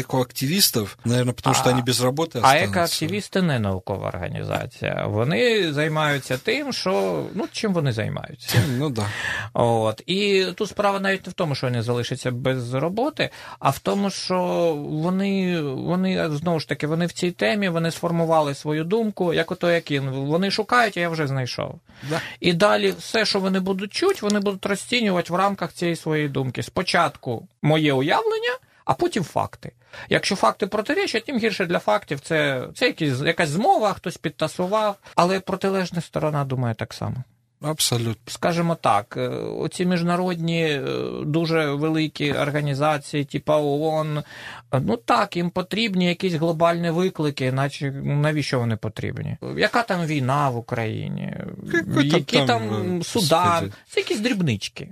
экоактивистов. 0.86 1.06
Наверное, 1.06 1.34
потому 1.34 1.56
что 1.56 1.70
А- 1.70 1.74
они 1.74 1.82
без 1.82 2.02
работы 2.02 2.40
А 2.44 2.56
екоактивісти 2.56 3.42
не 3.42 3.60
наукова 3.60 4.08
організація. 4.08 5.06
Вони 5.08 5.74
займаються 5.74 6.38
тим, 6.38 6.74
що 6.74 7.24
ну 7.34 7.48
чим 7.52 7.74
вони 7.74 7.92
займаються. 7.92 8.58
Ну 8.78 8.90
да. 8.90 9.06
От 9.54 10.04
і 10.06 10.46
тут 10.56 10.70
справа 10.70 11.00
навіть 11.00 11.26
не 11.26 11.32
в 11.32 11.34
тому, 11.34 11.56
що 11.56 11.68
вони 11.68 11.82
залишаться 11.82 12.32
без 12.32 12.74
роботи, 12.74 13.30
а 13.60 13.70
в 13.70 13.80
тому, 13.80 14.10
що 14.10 14.38
вони, 14.90 15.62
вони 15.62 16.30
знову 16.30 16.60
ж 16.60 16.68
таки 16.68 16.88
вони 16.88 17.06
в 17.06 17.12
цій 17.12 17.32
темі 17.32 17.70
вони 17.70 17.92
сформували 17.92 18.56
свою 18.56 18.84
думку, 18.84 19.34
як 19.34 19.52
ото 19.52 19.72
якін. 19.72 20.10
Вони 20.10 20.52
шукають, 20.52 20.98
а 20.98 21.00
я 21.00 21.10
вже 21.10 21.28
знайшов. 21.28 21.80
Да. 22.10 22.22
І 22.40 22.54
далі 22.54 22.94
все, 23.00 23.26
що 23.26 23.40
вони 23.40 23.60
будуть 23.60 23.94
чути, 23.94 24.20
вони 24.22 24.40
будуть 24.40 24.66
розцінювати 24.66 25.34
в 25.34 25.36
рамках 25.36 25.74
цієї 25.74 25.96
своєї 25.96 26.30
думки. 26.30 26.64
Спочатку 26.64 27.48
моє 27.62 27.94
уявлення. 27.94 28.58
А 28.86 28.94
потім 28.94 29.24
факти. 29.24 29.72
Якщо 30.10 30.36
факти 30.36 30.68
протирічать, 30.68 31.26
тим 31.26 31.38
гірше 31.40 31.66
для 31.66 31.80
фактів 31.80 32.20
це, 32.20 32.68
це 32.76 32.86
якісь, 32.86 33.22
якась 33.22 33.50
змова, 33.50 33.94
хтось 33.94 34.18
підтасував, 34.18 34.96
але 35.16 35.40
протилежна 35.40 36.02
сторона 36.02 36.46
думає 36.46 36.76
так 36.76 36.94
само. 36.94 37.24
Абсолютно. 37.62 38.16
Скажімо 38.28 38.76
так, 38.76 39.14
е, 39.18 39.28
оці 39.30 39.86
міжнародні 39.86 40.64
е, 40.64 40.82
дуже 41.26 41.72
великі 41.72 42.34
організації, 42.34 43.26
типу 43.26 43.54
ООН, 43.54 44.18
е, 44.18 44.24
ну 44.80 44.98
так, 44.98 45.38
їм 45.38 45.50
потрібні 45.50 46.06
якісь 46.06 46.34
глобальні 46.34 46.90
виклики, 46.90 47.52
наче 47.52 47.92
ну, 48.04 48.16
навіщо 48.16 48.60
вони 48.60 48.76
потрібні? 48.76 49.38
Яка 49.58 49.84
там 49.84 50.06
війна 50.06 50.50
в 50.50 50.58
Україні? 50.58 51.34
Які 52.04 52.38
там, 52.38 52.48
там 52.48 53.04
Судан? 53.04 53.74
Це 53.90 54.00
якісь 54.00 54.20
дрібнички. 54.20 54.90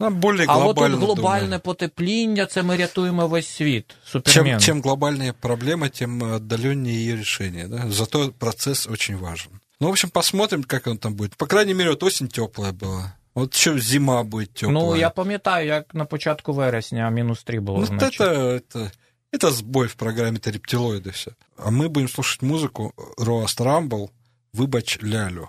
Нам 0.00 0.14
более 0.20 0.46
А 0.48 0.56
от 0.56 0.62
глобально 0.62 0.96
тут 0.96 1.04
глобальне 1.06 1.44
думаю. 1.44 1.60
потепління, 1.60 2.46
це 2.46 2.62
ми 2.62 2.76
рятуємо 2.76 3.26
весь 3.28 3.48
світ. 3.48 3.94
Супермен. 4.06 4.44
Чем, 4.52 4.60
чем 4.60 4.82
глобальнее 4.82 5.32
проблема, 5.32 5.88
тем 5.88 6.22
отдаленнее 6.22 6.94
ее 7.06 7.16
решение. 7.16 7.68
Да? 7.68 7.84
Зато 7.90 8.32
процесс 8.38 8.86
очень 8.86 9.16
важен. 9.16 9.52
Ну, 9.80 9.86
в 9.88 9.90
общем, 9.90 10.10
посмотрим, 10.10 10.64
как 10.64 10.86
он 10.86 10.98
там 10.98 11.14
будет. 11.14 11.34
По 11.36 11.46
крайней 11.46 11.74
мере, 11.74 11.90
вот 11.90 12.02
осень 12.02 12.28
теплая 12.28 12.72
была. 12.72 13.12
Вот 13.34 13.54
еще 13.54 13.78
зима 13.78 14.22
будет 14.22 14.54
теплая. 14.54 14.72
Ну, 14.74 14.96
я 14.96 15.10
пам'ятаю, 15.10 15.66
як 15.66 15.94
на 15.94 16.04
початку 16.04 16.52
вересня 16.52 17.10
мінус 17.10 17.42
3 17.44 17.60
було 17.60 17.78
Ну, 17.80 17.84
вночі. 17.86 18.22
это, 18.22 18.60
это, 18.60 18.90
это 19.32 19.50
сбой 19.50 19.86
в 19.86 19.94
программе 19.94 20.38
это 20.38 20.50
рептилоиды 20.52 21.10
все. 21.10 21.30
А 21.58 21.70
мы 21.70 21.88
будем 21.88 22.08
слушать 22.08 22.42
музыку 22.42 22.92
Роаст 23.18 23.60
Рамбл 23.60 24.10
«Выбач 24.54 24.98
лялю». 25.02 25.48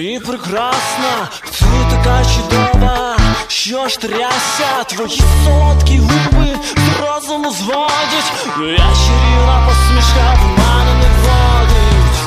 І 0.00 0.20
прекрасна, 0.20 1.28
ти 1.58 1.66
така 1.90 2.22
чудова, 2.24 3.16
що 3.48 3.88
ж 3.88 4.00
трясся, 4.00 4.84
твої 4.86 5.20
солодкі 5.44 5.98
губи 5.98 6.56
розуму 7.00 7.50
зводять, 7.50 8.32
я 8.60 8.76
чарівна 8.76 9.66
посмішка 9.66 10.34
в 10.34 10.58
мене 10.58 10.94
не 10.94 11.08
водить. 11.22 12.20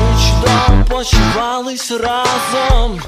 Ми 0.00 0.16
чудово 0.22 0.84
почувались 0.88 1.90
разом. 1.90 3.00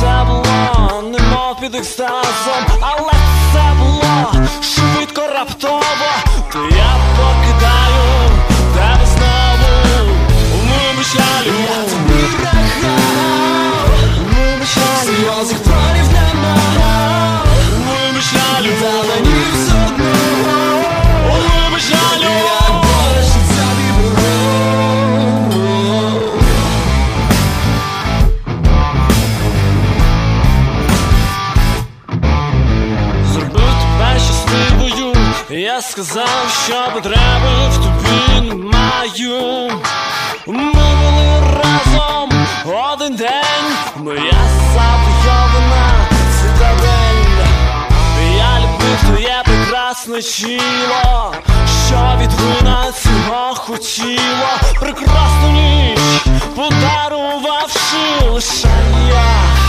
Це 0.00 0.26
було 0.26 1.02
немов 1.02 1.60
під 1.60 1.74
екстазом, 1.74 2.64
але 2.80 3.12
це 3.52 3.72
було 3.78 4.46
швидко 4.62 5.26
раптово. 5.34 6.10
То 6.52 6.58
я 6.58 6.96
покидаю 7.16 8.30
тебе 8.74 9.06
знову. 9.06 10.14
Вибач, 10.64 11.14
я 11.14 11.49
сказав, 36.04 36.64
що 36.64 36.92
потреби 36.94 37.68
в 37.70 37.76
тобі 37.76 38.52
маю. 38.52 39.70
Ми 40.46 40.72
були 40.72 41.40
разом 41.40 42.30
один 42.64 43.16
день, 43.16 43.66
моя 43.96 44.48
завойована 44.74 46.08
цитадель. 46.40 47.44
Я 48.36 48.60
любив 48.60 49.00
твоє 49.00 49.42
прекрасне 49.44 50.22
тіло, 50.22 51.34
що 51.86 52.18
від 52.20 52.32
вина 52.32 52.92
цього 52.92 53.54
хотіло, 53.54 54.50
прекрасну 54.80 55.50
ніч, 55.52 56.00
подарувавши 56.56 58.30
лише 58.30 58.68
я 59.08 59.59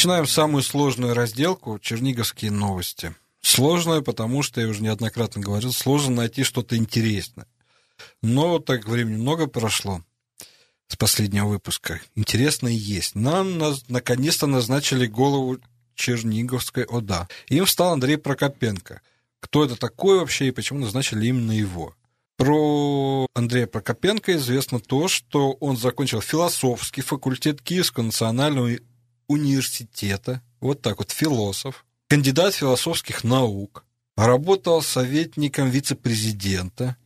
Начинаем 0.00 0.26
самую 0.26 0.62
сложную 0.62 1.12
разделку 1.12 1.78
«Черниговские 1.78 2.50
новости». 2.50 3.14
Сложную, 3.42 4.02
потому 4.02 4.42
что, 4.42 4.62
я 4.62 4.66
уже 4.66 4.82
неоднократно 4.82 5.42
говорил, 5.42 5.74
сложно 5.74 6.16
найти 6.16 6.42
что-то 6.42 6.74
интересное. 6.78 7.46
Но 8.22 8.60
так 8.60 8.86
времени 8.86 9.18
много 9.18 9.46
прошло 9.46 10.02
с 10.86 10.96
последнего 10.96 11.48
выпуска. 11.48 12.00
Интересное 12.16 12.72
есть. 12.72 13.14
Нам 13.14 13.58
наз- 13.58 13.84
наконец-то 13.88 14.46
назначили 14.46 15.04
голову 15.04 15.58
Черниговской 15.96 16.84
ОДА. 16.84 17.28
Им 17.48 17.66
стал 17.66 17.92
Андрей 17.92 18.16
Прокопенко. 18.16 19.02
Кто 19.38 19.66
это 19.66 19.76
такой 19.76 20.20
вообще 20.20 20.48
и 20.48 20.50
почему 20.50 20.78
назначили 20.78 21.26
именно 21.26 21.52
его? 21.52 21.94
Про 22.38 23.26
Андрея 23.34 23.66
Прокопенко 23.66 24.34
известно 24.36 24.80
то, 24.80 25.08
что 25.08 25.52
он 25.60 25.76
закончил 25.76 26.22
философский 26.22 27.02
факультет 27.02 27.60
Киевского 27.60 28.04
национального 28.04 28.78
университета, 29.30 30.42
вот 30.60 30.82
так 30.82 30.98
вот, 30.98 31.12
философ, 31.12 31.84
кандидат 32.08 32.54
философских 32.54 33.22
наук, 33.22 33.84
работал 34.16 34.82
советником 34.82 35.70
вице-президента, 35.70 36.96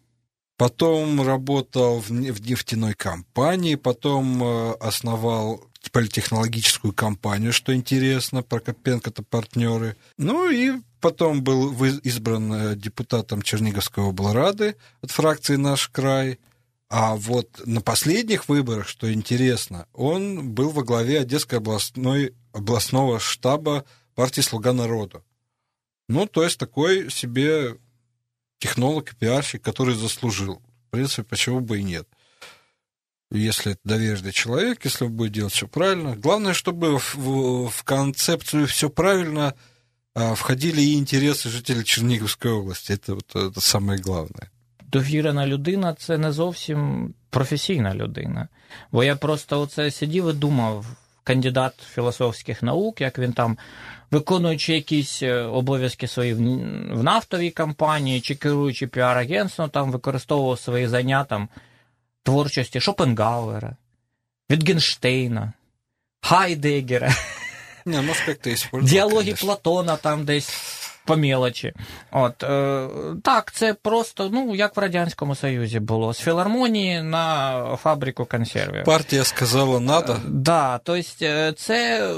потом 0.57 1.21
работал 1.21 2.01
в 2.01 2.11
не- 2.11 2.31
в 2.31 2.41
нефтяной 2.41 2.95
компании, 2.95 3.75
потом 3.75 4.43
э, 4.43 4.73
основал 4.81 5.63
политехнологическую 5.93 6.93
компанию, 6.93 7.53
что 7.53 7.75
интересно, 7.75 8.43
Прокопенко-то 8.43 9.23
партнеры. 9.23 9.97
Ну 10.17 10.51
и 10.51 10.81
потом 11.01 11.43
был 11.45 11.73
избран 12.03 12.53
э, 12.53 12.77
депутатом 12.77 13.43
Черниговской 13.43 14.09
облрады 14.09 14.77
от 15.03 15.11
фракции 15.11 15.57
«Наш 15.57 15.89
край», 15.89 16.39
а 16.89 17.17
вот 17.17 17.63
на 17.67 17.81
последних 17.81 18.49
выборах, 18.49 18.87
что 18.89 19.13
интересно, 19.13 19.89
он 19.93 20.51
был 20.51 20.71
во 20.71 20.83
главе 20.83 21.21
Одесской 21.21 21.59
областной, 21.59 22.35
областного 22.53 23.19
штаба 23.19 23.85
партии 24.15 24.43
«Слуга 24.43 24.73
народа». 24.73 25.23
Ну, 26.09 26.27
то 26.27 26.45
есть 26.45 26.59
такой 26.59 27.11
себе 27.11 27.79
технолог 28.59 29.13
и 29.13 29.17
пиарщик, 29.17 29.63
который 29.63 29.95
заслужил. 29.95 30.63
В 30.89 30.91
принципе, 30.91 31.25
почему 31.25 31.61
бы 31.61 31.81
и 31.81 31.83
нет. 31.83 32.09
Если 33.31 33.73
это 33.73 33.81
доверенный 33.85 34.33
человек, 34.33 34.85
если 34.85 35.07
он 35.07 35.13
будет 35.13 35.33
делать 35.33 35.53
все 35.53 35.67
правильно. 35.67 36.15
Главное, 36.15 36.53
чтобы 36.53 36.99
в, 36.99 37.15
в- 37.17 37.69
в 37.71 37.83
концепцию 37.83 38.67
все 38.67 38.91
правильно 38.91 39.55
а, 40.15 40.35
входили 40.35 40.81
и 40.81 40.95
интересы 40.95 41.49
жителей 41.49 41.85
Черниговской 41.85 42.53
области. 42.53 42.93
Это, 42.93 43.17
вот, 43.17 43.35
это 43.35 43.61
самое 43.61 44.01
главное. 44.01 44.51
Довірена 44.95 45.47
людина 45.47 45.95
це 45.95 46.19
не 46.19 46.33
зовсім 46.33 47.15
професійна 47.31 47.95
людина. 47.95 48.49
Бо 48.93 49.05
я 49.05 49.17
просто 49.17 49.61
оце 49.61 49.91
сидів 49.91 50.31
і 50.31 50.33
думав, 50.33 50.87
кандидат 51.25 51.75
філософських 51.95 52.63
наук, 52.63 53.01
як 53.01 53.19
він 53.19 53.33
там, 53.33 53.59
виконуючи 54.11 54.75
якісь 54.75 55.23
е, 55.23 55.43
обов'язки 55.43 56.07
свої 56.09 56.35
в 56.95 57.03
нафтовій 57.03 57.51
компанії 57.51 58.21
чи 58.21 58.35
керуючи 58.35 58.87
піар-агентством, 58.87 59.71
там 59.71 59.93
використовував 59.93 60.59
свої 60.59 60.89
знання 60.89 61.25
там, 61.25 61.49
творчості 62.23 62.81
Шопенгауера, 62.81 63.77
Вітгенштейна, 64.51 65.53
Хайдегера. 66.21 67.13
Не, 67.87 68.15
как-то 68.27 68.81
Діалоги 68.83 69.25
конечно. 69.25 69.47
Платона 69.47 69.97
там 69.97 70.25
десь 70.25 70.84
по 71.07 71.17
мелочі. 71.17 71.73
От, 72.13 72.43
е, 72.43 72.89
так, 73.23 73.53
це 73.53 73.75
просто, 73.75 74.31
ну, 74.33 74.55
як 74.55 74.77
в 74.77 74.81
Радянському 74.81 75.35
Союзі 75.35 75.81
було, 75.81 76.15
з 76.15 76.19
філармонії 76.19 77.03
на 77.03 77.77
фабрику 77.77 78.25
консервів. 78.25 78.85
Партия 78.85 79.25
сказала 79.25 79.81
надо. 79.81 80.17
Да, 80.29 80.79
тобто 80.79 81.03
е, 81.23 81.53
це 81.53 82.11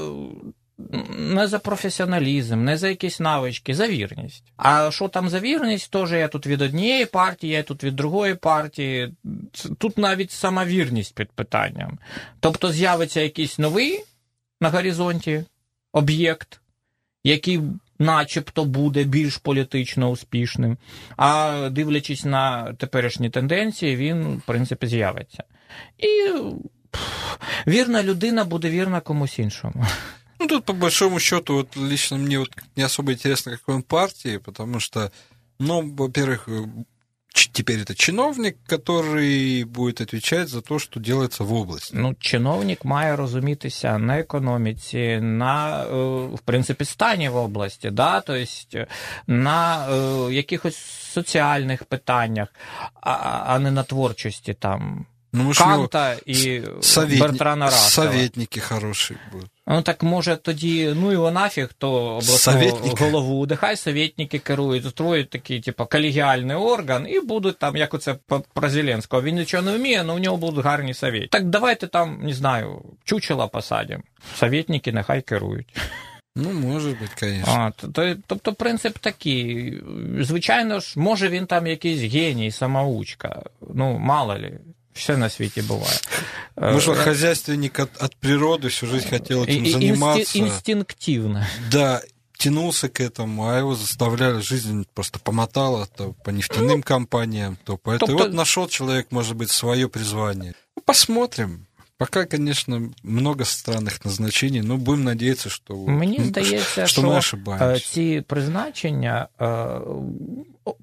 не 1.17 1.47
за 1.47 1.59
професіоналізм, 1.59 2.63
не 2.63 2.77
за 2.77 2.89
якісь 2.89 3.19
навички, 3.19 3.73
за 3.73 3.87
вірність. 3.87 4.43
А 4.57 4.91
що 4.91 5.07
там 5.07 5.29
за 5.29 5.39
вірність, 5.39 5.91
теж 5.91 6.11
я 6.11 6.27
тут 6.27 6.47
від 6.47 6.61
однієї 6.61 7.05
партії, 7.05 7.53
я 7.53 7.63
тут 7.63 7.83
від 7.83 7.95
другої 7.95 8.35
партії. 8.35 9.13
Тут 9.77 9.97
навіть 9.97 10.31
сама 10.31 10.65
вірність 10.65 11.15
під 11.15 11.31
питанням. 11.31 11.99
Тобто 12.39 12.71
з'явиться 12.71 13.21
якийсь 13.21 13.59
новий 13.59 14.03
на 14.61 14.69
горизонті 14.69 15.43
об'єкт, 15.93 16.61
який 17.23 17.61
начебто 17.99 18.65
буде 18.65 19.03
більш 19.03 19.37
політично 19.37 20.09
успішним. 20.09 20.77
А 21.17 21.69
дивлячись 21.71 22.25
на 22.25 22.73
теперішні 22.73 23.29
тенденції, 23.29 23.95
він, 23.95 24.37
в 24.37 24.41
принципі, 24.41 24.87
з'явиться. 24.87 25.43
І 25.97 26.31
пф, 26.91 27.37
вірна 27.67 28.03
людина 28.03 28.43
буде 28.45 28.69
вірна 28.69 28.99
комусь 28.99 29.39
іншому. 29.39 29.85
Ну, 30.39 30.47
тут, 30.47 30.65
по 30.65 30.73
большому 30.73 31.19
счету, 31.19 31.53
вот 31.53 31.77
лично 31.77 32.17
мне 32.17 32.39
вот 32.39 32.51
не 32.75 32.85
особо 32.85 33.11
интересно, 33.11 33.51
какой 33.51 33.75
он 33.75 33.81
партии, 33.81 34.37
потому 34.37 34.79
что, 34.79 35.11
ну, 35.59 35.95
во-первых, 35.97 36.47
теперь 37.52 37.80
это 37.80 37.94
чиновник, 37.94 38.56
который 38.68 39.64
будет 39.64 40.00
отвечать 40.00 40.48
за 40.48 40.60
то, 40.60 40.78
что 40.78 41.00
делается 41.00 41.44
в 41.44 41.52
области. 41.52 41.96
Ну, 41.96 42.14
чиновник 42.20 42.84
має 42.84 43.16
розумітися 43.16 43.98
на 43.98 44.18
економіці, 44.18 45.18
на, 45.22 45.82
е, 45.84 45.86
в 46.34 46.40
принципі, 46.44 46.84
стані 46.84 47.28
в 47.28 47.36
області, 47.36 47.90
да? 47.90 48.20
тобто 48.20 48.86
на 49.26 49.86
е, 49.88 50.32
якихось 50.34 50.76
соціальних 51.12 51.84
питаннях, 51.84 52.48
а, 53.00 53.10
а 53.46 53.58
не 53.58 53.70
на 53.70 53.82
творчості 53.82 54.54
там 54.54 55.06
Ну, 55.34 55.44
мы 55.44 55.54
ж 55.54 55.64
у 55.64 55.66
него 55.66 55.88
Канта 55.88 56.16
і 56.26 56.62
советни- 56.82 57.18
Бертрана 57.20 57.64
Рассела. 57.66 58.06
советники 58.10 58.60
хорошие 58.60 59.18
будут. 59.32 59.50
Ну 59.69 59.81
так 59.81 60.03
може 60.03 60.35
тоді, 60.35 60.93
ну 60.95 61.11
його 61.11 61.31
нафіг, 61.31 61.69
то 61.77 61.91
обласного 61.93 62.59
голову, 62.99 63.45
нехай 63.47 63.75
совєтники 63.75 64.39
керують, 64.39 64.85
строять 64.85 65.29
такий, 65.29 65.61
типу, 65.61 65.85
колегіальний 65.85 66.55
орган, 66.55 67.07
і 67.09 67.19
будуть 67.19 67.57
там, 67.57 67.75
як 67.77 67.93
оце 67.93 68.15
про 68.53 68.69
Зеленського. 68.69 69.21
Він 69.21 69.35
нічого 69.35 69.63
не 69.63 69.77
вміє, 69.77 69.99
але 70.01 70.13
у 70.13 70.19
нього 70.19 70.37
будуть 70.37 70.65
гарні 70.65 70.93
совєтники. 70.93 71.29
Так 71.31 71.45
давайте 71.49 71.87
там, 71.87 72.19
не 72.21 72.33
знаю, 72.33 72.81
чучела 73.03 73.47
посадимо. 73.47 74.03
Совєтники 74.35 74.91
нехай 74.91 75.21
керують. 75.21 75.67
Ну, 76.35 76.51
конечно. 77.19 77.53
А, 77.53 77.71
то- 77.71 77.87
то- 77.87 78.15
тобто 78.27 78.53
принцип 78.53 78.97
такий. 78.97 79.73
Звичайно 80.19 80.79
ж, 80.79 80.99
може 80.99 81.29
він 81.29 81.45
там 81.45 81.67
якийсь 81.67 82.13
геній, 82.13 82.51
самоучка. 82.51 83.41
Ну, 83.73 83.97
мало 83.97 84.33
ли, 84.33 84.59
все 84.96 85.16
на 85.16 85.30
світі 85.30 85.62
буває. 85.62 85.98
Может, 86.56 86.98
Е, 86.98 87.04
хозяйственник 87.04 87.78
от, 87.78 87.88
от 88.02 88.16
природы 88.22 88.64
всю 88.64 88.92
жизнь 88.92 89.08
хотел 89.10 89.40
этим 89.42 89.50
і- 89.64 89.68
і- 89.68 89.72
заниматься. 89.72 90.38
інсти- 90.38 90.44
інстинктивно. 90.46 91.46
Да, 91.70 92.00
тянулся 92.38 92.88
к 92.88 93.00
этому, 93.04 93.48
а 93.48 93.58
его 93.58 93.74
заставляли, 93.76 94.40
жизнь 94.42 94.82
просто 94.94 95.18
помотала 95.22 95.86
то 95.96 96.14
по 96.24 96.30
нефтяным 96.30 96.82
компаниям, 96.82 97.56
то 97.64 97.76
по 97.76 97.90
этой. 97.90 97.98
Тобто- 97.98 98.14
Вот 98.24 98.34
нашел 98.34 98.68
человек, 98.68 99.06
может 99.10 99.36
быть, 99.36 99.48
свое 99.50 99.88
призвание. 99.88 100.54
Ну, 100.76 100.82
посмотрим. 100.86 101.65
Пока, 101.97 102.25
конечно, 102.25 102.91
много 103.03 103.43
странных 103.43 104.05
назначений, 104.05 104.61
но 104.61 104.77
будем 104.77 105.03
надеяться, 105.03 105.49
что, 105.49 105.75
Мені 105.75 106.19
здається, 106.23 106.87
что 106.87 107.21
що 107.21 107.37
е, 107.61 107.79
ці 107.79 108.23
призначення 108.27 109.27
е, 109.41 109.67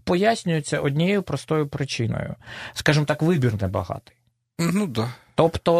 пояснюються 0.04 0.80
однією 0.80 1.22
простою 1.22 1.66
причиною. 1.66 2.34
Скажімо 2.72 3.06
так, 3.06 3.22
вибір 3.22 3.62
небагатий. 3.62 4.16
Ну 4.58 4.86
да. 4.86 5.14
Тобто, 5.34 5.74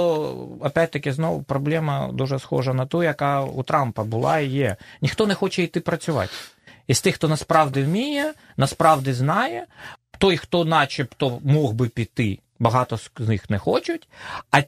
опять-таки, 0.61 1.13
знову 1.13 1.43
проблема 1.43 2.11
дуже 2.13 2.39
схожа 2.39 2.75
на 2.75 2.87
ту, 2.87 3.03
яка 3.03 3.41
у 3.41 3.63
Трампа 3.63 4.05
була 4.05 4.39
і 4.39 4.49
є. 4.49 4.77
Ніхто 5.03 5.27
не 5.27 5.35
хоче 5.35 5.63
йти 5.63 5.81
працювати. 5.81 6.33
Із 6.87 7.01
тих, 7.01 7.15
хто 7.15 7.29
насправді 7.29 7.83
вміє, 7.83 8.35
насправді 8.57 9.13
знає, 9.13 9.67
той, 10.19 10.37
хто 10.37 10.65
начебто 10.65 11.39
мог 11.45 11.73
би 11.73 11.89
піти, 11.89 12.39
багато 12.59 12.97
з 12.97 13.11
них 13.19 13.51
не 13.51 13.59
хочуть, 13.59 14.09
а 14.51 14.63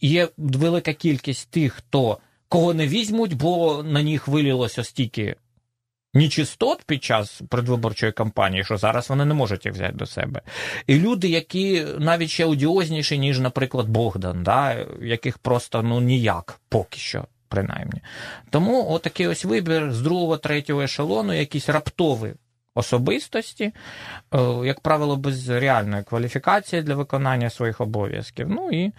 є 0.00 0.28
велика 0.36 0.92
кількість 0.92 1.50
тих, 1.50 1.72
хто 1.72 2.18
кого 2.48 2.74
не 2.74 2.86
візьмуть, 2.86 3.34
бо 3.34 3.82
на 3.82 4.02
них 4.02 4.28
вилілося 4.28 4.84
стільки 4.84 5.36
нечистот 6.14 6.82
під 6.82 7.04
час 7.04 7.42
предвиборчої 7.48 8.12
кампанії, 8.12 8.64
що 8.64 8.76
зараз 8.76 9.10
вони 9.10 9.24
не 9.24 9.34
можуть 9.34 9.64
їх 9.66 9.74
взяти 9.74 9.94
до 9.94 10.06
себе. 10.06 10.42
І 10.86 10.98
люди, 10.98 11.28
які 11.28 11.86
навіть 11.98 12.30
ще 12.30 12.44
одіозніші, 12.44 13.18
ніж, 13.18 13.40
наприклад, 13.40 13.88
Богдан, 13.88 14.42
да, 14.42 14.86
яких 15.02 15.38
просто 15.38 15.82
ну 15.82 16.00
ніяк 16.00 16.60
поки 16.68 16.98
що. 16.98 17.24
Принаймні. 17.48 18.00
Тому 18.50 18.90
отакий 18.90 19.26
ось 19.26 19.44
вибір 19.44 19.92
з 19.92 20.00
другого, 20.00 20.36
третього 20.36 20.82
ешелону, 20.82 21.32
якісь 21.32 21.68
раптові 21.68 22.34
особистості, 22.75 23.63
е, 24.33 24.39
як 24.65 24.79
правило, 24.79 25.15
без 25.15 25.49
реальної 25.49 26.03
кваліфікації 26.03 26.81
для 26.81 26.95
виконання 26.95 27.49
своїх 27.49 27.81
обов'язків. 27.81 28.49
Ну 28.49 28.69
і 28.71 28.91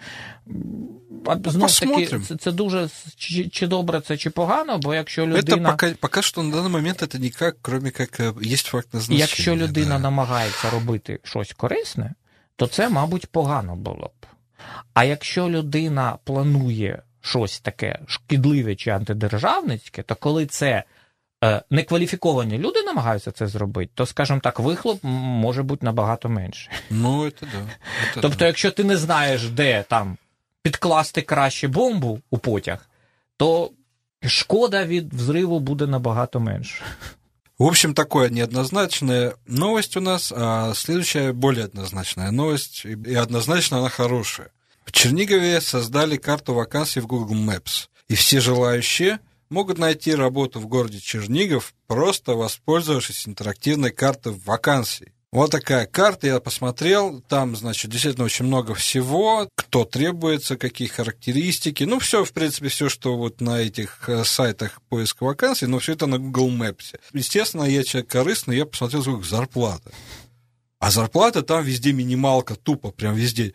знов 1.45 1.79
таки, 1.79 1.91
посмотрим. 1.91 2.23
це, 2.23 2.35
це 2.35 2.51
дуже 2.51 2.89
чи, 3.15 3.49
чи 3.49 3.67
добре 3.67 4.01
це, 4.01 4.17
чи 4.17 4.29
погано, 4.29 4.77
бо 4.77 4.95
якщо 4.95 5.23
Это 5.23 5.37
людина. 5.37 5.71
пока, 5.71 5.93
пока 5.99 6.21
что 6.21 6.43
на 6.43 6.55
данный 6.55 6.69
момент 6.69 7.01
это 7.01 7.19
никак, 7.19 7.57
кроме 7.61 7.91
как 7.91 8.19
э, 8.19 8.53
есть 8.53 8.67
факт 8.67 8.93
назначения. 8.93 9.19
Якщо 9.19 9.55
людина 9.55 9.95
да. 9.95 9.99
намагається 9.99 10.69
робити 10.69 11.19
щось 11.23 11.53
корисне, 11.53 12.13
то 12.55 12.67
це, 12.67 12.89
мабуть, 12.89 13.27
погано 13.27 13.75
було 13.75 14.11
б. 14.21 14.25
А 14.93 15.03
якщо 15.03 15.49
людина 15.49 16.17
планує 16.23 17.01
щось 17.21 17.59
таке 17.59 17.99
шкідливе 18.07 18.75
чи 18.75 18.89
антидержавницьке, 18.89 20.03
то 20.03 20.15
коли 20.15 20.45
це 20.45 20.69
е, 20.69 20.83
некваліфіковані 21.70 22.58
люди 22.58 22.82
намагаються 22.82 23.30
це 23.30 23.46
зробити, 23.46 23.92
то, 23.94 24.06
скажімо 24.06 24.40
так, 24.42 24.60
вихлоп 24.60 24.98
може 25.02 25.62
бути 25.62 25.86
набагато 25.86 26.28
менше. 26.28 26.70
Ну, 26.90 27.24
это 27.24 27.40
да. 27.40 27.58
это 27.58 28.20
Тобто, 28.20 28.38
да. 28.38 28.46
якщо 28.46 28.70
ти 28.70 28.84
не 28.84 28.96
знаєш, 28.96 29.48
де 29.48 29.84
там 29.88 30.16
підкласти 30.62 31.22
краще 31.22 31.68
бомбу 31.68 32.20
у 32.30 32.38
потяг, 32.38 32.88
то 33.36 33.70
шкода 34.26 34.84
від 34.84 35.14
взриву 35.14 35.60
буде 35.60 35.86
набагато 35.86 36.40
менше. 36.40 36.84
В 37.58 37.64
общем, 37.64 37.94
такое 37.94 38.30
неоднозначная 38.30 39.34
новость 39.46 39.96
у 39.96 40.00
нас, 40.00 40.32
а 40.36 40.74
следующая 40.74 41.32
более 41.32 41.64
однозначная 41.64 42.30
новость, 42.30 42.84
и 42.84 43.14
однозначно 43.16 43.78
она 43.78 43.88
хорошая. 43.88 44.50
В 44.84 44.92
Чернигове 44.92 45.60
создали 45.60 46.16
карту 46.16 46.54
вакансий 46.54 47.00
в 47.00 47.06
Google 47.06 47.34
Maps, 47.34 47.88
и 48.08 48.14
все 48.14 48.40
желающие 48.40 49.18
могут 49.50 49.78
найти 49.78 50.14
работу 50.14 50.60
в 50.60 50.66
городе 50.66 51.00
Чернигов, 51.00 51.74
просто 51.86 52.34
воспользовавшись 52.34 53.26
интерактивной 53.26 53.90
картой 53.90 54.34
вакансий. 54.44 55.12
Вот 55.30 55.50
такая 55.50 55.84
карта, 55.84 56.26
я 56.26 56.40
посмотрел, 56.40 57.20
там, 57.20 57.54
значит, 57.54 57.90
действительно 57.90 58.24
очень 58.24 58.46
много 58.46 58.74
всего, 58.74 59.46
кто 59.54 59.84
требуется, 59.84 60.56
какие 60.56 60.88
характеристики, 60.88 61.84
ну, 61.84 61.98
все, 61.98 62.24
в 62.24 62.32
принципе, 62.32 62.68
все, 62.68 62.88
что 62.88 63.14
вот 63.14 63.42
на 63.42 63.60
этих 63.60 64.08
э, 64.08 64.24
сайтах 64.24 64.80
поиска 64.88 65.24
вакансий, 65.24 65.66
но 65.66 65.80
все 65.80 65.92
это 65.92 66.06
на 66.06 66.18
Google 66.18 66.50
Maps. 66.50 66.98
Естественно, 67.12 67.64
я 67.64 67.84
человек 67.84 68.10
корыстный, 68.10 68.56
я 68.56 68.64
посмотрел, 68.64 69.02
сколько 69.02 69.28
зарплата. 69.28 69.92
А 70.78 70.90
зарплата 70.90 71.42
там 71.42 71.62
везде 71.62 71.92
минималка, 71.92 72.54
тупо, 72.54 72.90
прям 72.90 73.14
везде, 73.14 73.52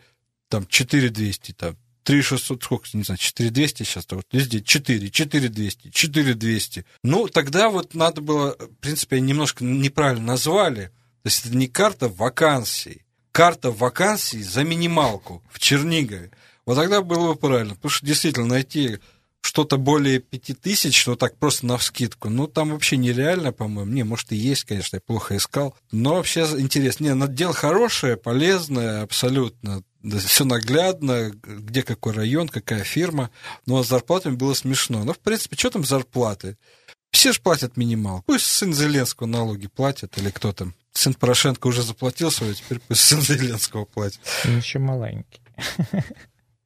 там 0.48 0.68
4200, 0.68 1.52
там 1.52 1.76
3600, 2.04 2.62
сколько, 2.62 2.88
не 2.92 3.02
знаю, 3.02 3.18
4200 3.18 3.82
сейчас, 3.82 4.06
вот 4.10 4.26
везде 4.32 4.60
4, 4.60 5.10
4200, 5.10 5.90
4200. 5.90 6.84
Ну, 7.02 7.28
тогда 7.28 7.70
вот 7.70 7.94
надо 7.94 8.20
было, 8.20 8.56
в 8.58 8.76
принципе, 8.80 9.20
немножко 9.20 9.64
неправильно 9.64 10.26
назвали, 10.26 10.90
то 11.22 11.28
есть 11.28 11.46
это 11.46 11.56
не 11.56 11.66
карта 11.66 12.08
вакансий, 12.08 13.02
карта 13.32 13.70
вакансий 13.70 14.42
за 14.42 14.62
минималку 14.62 15.42
в 15.50 15.58
Чернигове. 15.58 16.30
Вот 16.66 16.76
тогда 16.76 17.02
было 17.02 17.32
бы 17.32 17.38
правильно, 17.38 17.74
потому 17.74 17.90
что 17.90 18.06
действительно 18.06 18.46
найти 18.46 18.98
что-то 19.40 19.76
более 19.76 20.20
пяти 20.20 20.54
тысяч, 20.54 21.06
ну 21.06 21.16
так 21.16 21.36
просто 21.36 21.66
на 21.66 21.76
вскидку, 21.76 22.30
ну 22.30 22.46
там 22.46 22.70
вообще 22.70 22.96
нереально, 22.96 23.52
по-моему. 23.52 23.92
Не, 23.92 24.02
может 24.02 24.32
и 24.32 24.36
есть, 24.36 24.64
конечно, 24.64 24.96
я 24.96 25.00
плохо 25.00 25.36
искал. 25.36 25.76
Но 25.92 26.14
вообще 26.14 26.42
интересно. 26.58 27.04
Не, 27.04 27.14
ну, 27.14 27.26
дело 27.26 27.52
хорошее, 27.52 28.16
полезное, 28.16 29.02
абсолютно. 29.02 29.82
Все 30.04 30.44
наглядно, 30.44 31.30
где 31.42 31.82
какой 31.82 32.12
район, 32.12 32.48
какая 32.48 32.84
фирма. 32.84 33.30
Но 33.66 33.82
с 33.82 33.88
зарплатами 33.88 34.36
было 34.36 34.54
смешно. 34.54 35.04
Но, 35.04 35.12
в 35.12 35.18
принципе, 35.18 35.56
что 35.56 35.70
там 35.70 35.84
зарплаты? 35.84 36.56
Все 37.10 37.32
же 37.32 37.40
платят 37.40 37.76
минимал. 37.76 38.22
Пусть 38.26 38.46
сын 38.46 38.74
Зеленского 38.74 39.26
налоги 39.26 39.68
платит, 39.68 40.18
или 40.18 40.30
кто 40.30 40.52
там. 40.52 40.74
Сын 40.92 41.14
Порошенко 41.14 41.68
уже 41.68 41.82
заплатил 41.82 42.30
свою, 42.30 42.54
теперь 42.54 42.80
пусть 42.80 43.02
сын 43.02 43.20
Зеленского 43.22 43.84
платит. 43.84 44.20
Він 44.44 44.62
ще 44.62 44.78
маленький. 44.78 45.40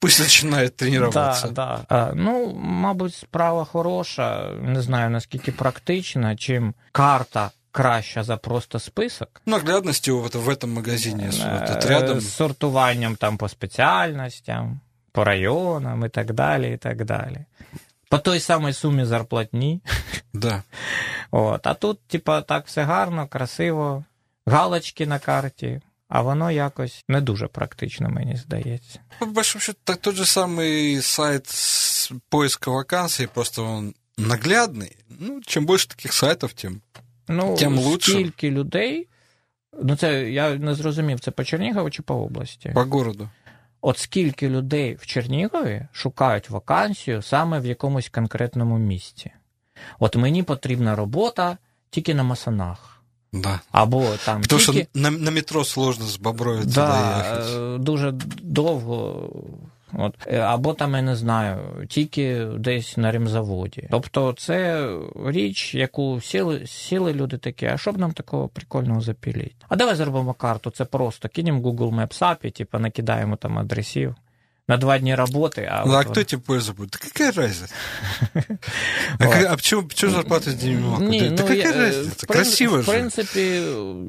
Пусть 0.01 0.21
начинает 0.21 0.77
тренироваться. 0.77 1.49
Да, 1.49 1.53
да. 1.53 1.87
А, 1.89 2.13
ну, 2.15 2.55
мабуть, 2.55 3.15
справа 3.15 3.65
хороша. 3.65 4.53
Не 4.63 4.81
знаю 4.83 5.11
наскільки 5.11 5.53
практична, 5.53 6.37
чим 6.37 6.75
карта 6.93 7.51
краща 7.72 8.24
за 8.24 8.38
просто 8.38 8.80
список. 8.80 9.42
Наглядности 9.46 10.12
вот 10.12 10.36
в 10.36 10.50
этом 10.50 10.68
магазине, 10.68 11.32
с- 11.32 11.40
вот 11.40 11.66
тут 11.68 11.86
Е, 11.86 11.88
рядом. 11.90 12.22
З 12.22 12.34
сортуванням 12.34 13.16
там 13.16 13.38
по 13.38 13.50
спеціальностям, 13.50 14.80
по 15.12 15.24
районам 15.24 16.06
і 16.06 16.10
так 16.10 16.34
далі. 16.34 16.74
і 16.74 16.78
так 16.78 17.06
далі. 17.06 17.38
По 18.10 18.18
той 18.20 18.40
самій 18.40 18.74
сумі 18.74 19.06
зарплатні. 19.06 19.82
Да. 20.34 20.64
От. 21.32 21.68
А 21.68 21.74
тут, 21.74 22.00
типа, 22.08 22.42
так 22.42 22.68
все 22.68 22.84
гарно, 22.84 23.28
красиво, 23.28 24.04
галочки 24.48 25.06
на 25.06 25.20
карті, 25.20 25.82
а 26.10 26.22
воно 26.22 26.52
якось 26.52 27.04
не 27.08 27.22
дуже 27.22 27.48
практично, 27.48 28.10
мені 28.10 28.36
здається. 28.38 29.00
По 29.20 29.26
большому 29.26 29.62
счету, 29.62 29.80
так 29.84 29.98
тот 29.98 30.16
же 30.16 30.24
самый 30.24 31.02
сайт 31.02 31.48
с 31.48 32.12
поиска 32.30 32.72
вакансий, 32.72 33.28
просто 33.28 33.64
он 33.64 33.94
наглядный. 34.18 34.92
Ну, 35.20 35.42
чем 35.46 35.66
больше 35.66 35.88
таких 35.88 36.14
сайтов, 36.14 36.54
тем 36.54 36.82
Ну, 37.29 37.57
Тим 37.59 37.79
лучше. 37.79 38.13
скільки 38.13 38.51
людей. 38.51 39.09
Ну, 39.83 39.97
це 39.97 40.31
я 40.31 40.55
не 40.55 40.75
зрозумів, 40.75 41.21
це 41.21 41.31
по 41.31 41.45
Чернігову 41.45 41.91
чи 41.91 42.03
по 42.03 42.15
області? 42.15 42.71
по 42.75 42.83
городу. 42.85 43.29
От 43.81 43.99
скільки 43.99 44.49
людей 44.49 44.95
в 45.01 45.07
Чернігові 45.07 45.87
шукають 45.93 46.51
вакансію 46.51 47.23
саме 47.23 47.61
в 47.61 47.67
якомусь 47.67 48.09
конкретному 48.09 48.79
місці. 48.79 49.31
От 49.99 50.17
мені 50.17 50.43
потрібна 50.43 50.97
робота 50.97 51.57
тільки 51.91 52.15
на 52.15 52.23
масонах. 52.23 53.03
Да. 53.33 53.61
Або 53.73 54.07
там 54.25 54.43
Потому 54.43 54.61
тільки... 54.61 54.83
что 54.83 55.01
на, 55.01 55.11
на 55.11 55.31
метро 55.31 55.65
сложно 55.65 56.05
с 56.07 56.19
Бобровицы 56.19 56.65
Да, 56.75 57.23
доехать. 57.23 57.55
е, 57.57 57.79
дуже 57.79 58.13
довго. 58.43 59.29
От. 59.93 60.33
Або 60.33 60.75
там, 60.75 60.95
я 60.95 61.03
не 61.03 61.17
знаю, 61.17 61.59
тільки 61.89 62.45
десь 62.45 62.97
на 62.97 63.13
ремзаводі. 63.13 63.89
Тобто 63.91 64.33
це 64.33 64.89
річ, 65.27 65.75
яку 65.75 66.21
сіли, 66.21 66.67
сіли 66.67 67.13
люди 67.13 67.39
такі, 67.39 67.67
а 67.67 67.77
що 67.77 67.93
б 67.93 67.99
нам 67.99 68.13
такого 68.13 68.49
прикольного 68.49 69.01
запіліть? 69.01 69.57
А 69.69 69.77
давай 69.77 69.95
зробимо 69.95 70.35
карту, 70.35 70.71
це 70.71 70.85
просто 70.85 71.29
кинемо 71.29 71.61
Google 71.61 71.95
Maps 71.95 72.23
API, 72.23 72.51
типу, 72.51 72.79
накидаємо 72.79 73.37
там 73.37 73.59
адресів. 73.59 74.15
На 74.69 74.77
два 74.77 74.99
дні 74.99 75.15
роботи. 75.15 75.69
А, 75.73 75.85
Ну, 75.87 75.93
а 75.93 76.01
от 76.01 76.07
кто 76.07 76.25
тебе 76.25 76.43
пользу 76.47 76.73
будет? 76.75 76.91
Да 76.91 76.99
какая 76.99 77.33
разница? 77.33 77.75
А, 79.21 79.53
а 79.53 79.57
почему, 79.57 79.89
зарплата 80.11 80.51
с 80.51 80.55
деньгами? 80.55 81.09
Ні, 81.09 81.21
да 81.21 81.31
ну, 81.43 81.49
какая 81.49 81.73
е, 81.73 81.73
разница? 81.73 82.27
в 82.27 82.27
Красиво 82.27 82.77
В 82.77 82.83
же. 82.83 82.93
принципі, 82.93 83.63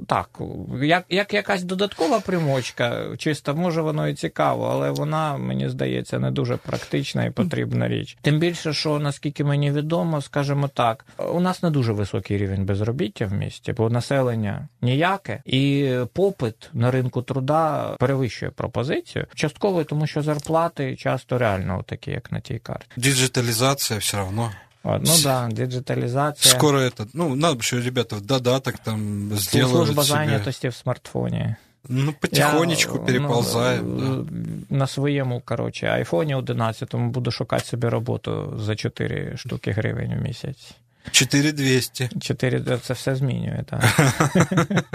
так. 0.08 0.40
Як, 0.82 1.06
як 1.10 1.34
якась 1.34 1.64
додаткова 1.64 2.20
примочка, 2.20 3.06
чисто, 3.18 3.56
може 3.56 3.82
воно 3.82 4.08
і 4.08 4.14
цікаво, 4.14 4.70
але 4.72 4.92
вона, 4.92 5.38
мені 5.38 5.70
здається, 5.70 6.20
не 6.20 6.32
дуже 6.32 6.58
практична 6.58 7.26
і 7.26 7.32
потрібна 7.32 7.88
річ. 7.88 8.18
Тим 8.22 8.40
більше, 8.40 8.74
що 8.74 9.00
наскільки 9.00 9.44
мені 9.44 9.72
відомо, 9.72 10.22
скажімо 10.22 10.68
так, 10.68 11.06
у 11.34 11.40
нас 11.40 11.64
не 11.64 11.70
дуже 11.70 11.94
високий 11.94 12.38
рівень 12.38 12.66
безробіття 12.66 13.26
в 13.26 13.34
місті, 13.34 13.74
бо 13.74 13.90
населення 13.90 14.68
ніяке, 14.82 15.42
і 15.46 15.94
попит 16.14 16.70
на 16.74 16.92
ринку 16.92 17.22
труда 17.22 17.96
перевищує 18.00 18.52
пропозицію. 18.52 19.26
Частково 19.36 19.84
тому, 19.84 20.08
що 20.08 20.22
зарплати 20.50 20.96
часто 20.96 21.38
реально 21.38 21.84
такі, 21.88 22.12
як 22.12 22.32
на 22.32 22.40
тій 22.40 22.60
карті. 22.60 22.86
Диджитализация 22.98 24.00
все 24.00 24.18
равно. 24.18 24.52
От, 24.84 25.02
ну 25.06 25.14
да, 25.24 25.48
диджиталізація. 25.52 26.56
Скоро 26.56 26.80
это, 26.80 27.08
ну, 27.14 27.36
надо 27.36 27.60
еще, 27.60 27.82
ребята, 27.82 28.16
в 28.16 28.22
додаток 28.22 28.78
там 28.78 29.32
сделают 29.36 29.76
Служба 29.88 30.04
себе. 30.04 30.18
зайнятості 30.18 30.68
в 30.68 30.76
смартфоні. 30.76 31.56
Ну, 31.90 32.14
потихонечку 32.20 32.98
Я, 32.98 33.06
переползаем. 33.06 33.98
ну, 33.98 34.24
да. 34.24 34.76
На 34.78 34.88
своєму, 34.88 35.42
коротше, 35.46 35.88
айфоні 35.88 36.36
11 36.36 36.96
буду 36.96 37.32
шукати 37.32 37.66
собі 37.66 37.88
роботу 37.88 38.54
за 38.60 38.76
4 38.76 39.38
штуки 39.38 39.72
гривень 39.72 40.16
в 40.20 40.22
місяць. 40.22 40.72
4200. 41.12 42.10
4 42.22 42.78
це 42.84 42.94
все 42.94 43.16
змінює, 43.16 43.64
так. 43.70 43.84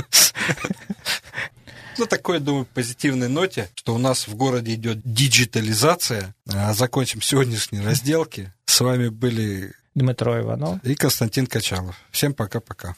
На 1.98 2.06
такой, 2.06 2.40
думаю, 2.40 2.66
позитивной 2.74 3.28
ноте, 3.28 3.70
что 3.76 3.94
у 3.94 3.98
нас 3.98 4.28
в 4.28 4.36
городе 4.36 4.74
идет 4.74 5.00
диджитализация. 5.04 6.34
А 6.54 6.74
Закончим 6.74 7.22
сегодняшние 7.22 7.84
разделки. 7.84 8.52
С 8.66 8.80
вами 8.82 9.10
были 9.10 9.74
Дмитро 9.96 10.40
Іванов. 10.40 10.80
и 10.84 10.96
Константин 10.96 11.46
Качалов. 11.48 11.96
Всем 12.12 12.34
пока-пока. 12.34 12.96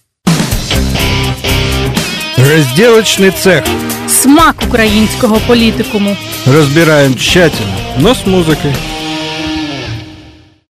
Разделочный 2.38 3.32
цех. 3.32 3.64
Смак 4.10 4.56
українського 4.68 5.40
політикуму. 5.48 6.18
Разбираем 6.46 7.16
тщательно, 7.18 7.78
но 7.98 8.14
с 8.16 8.26
музыкой. 8.26 8.74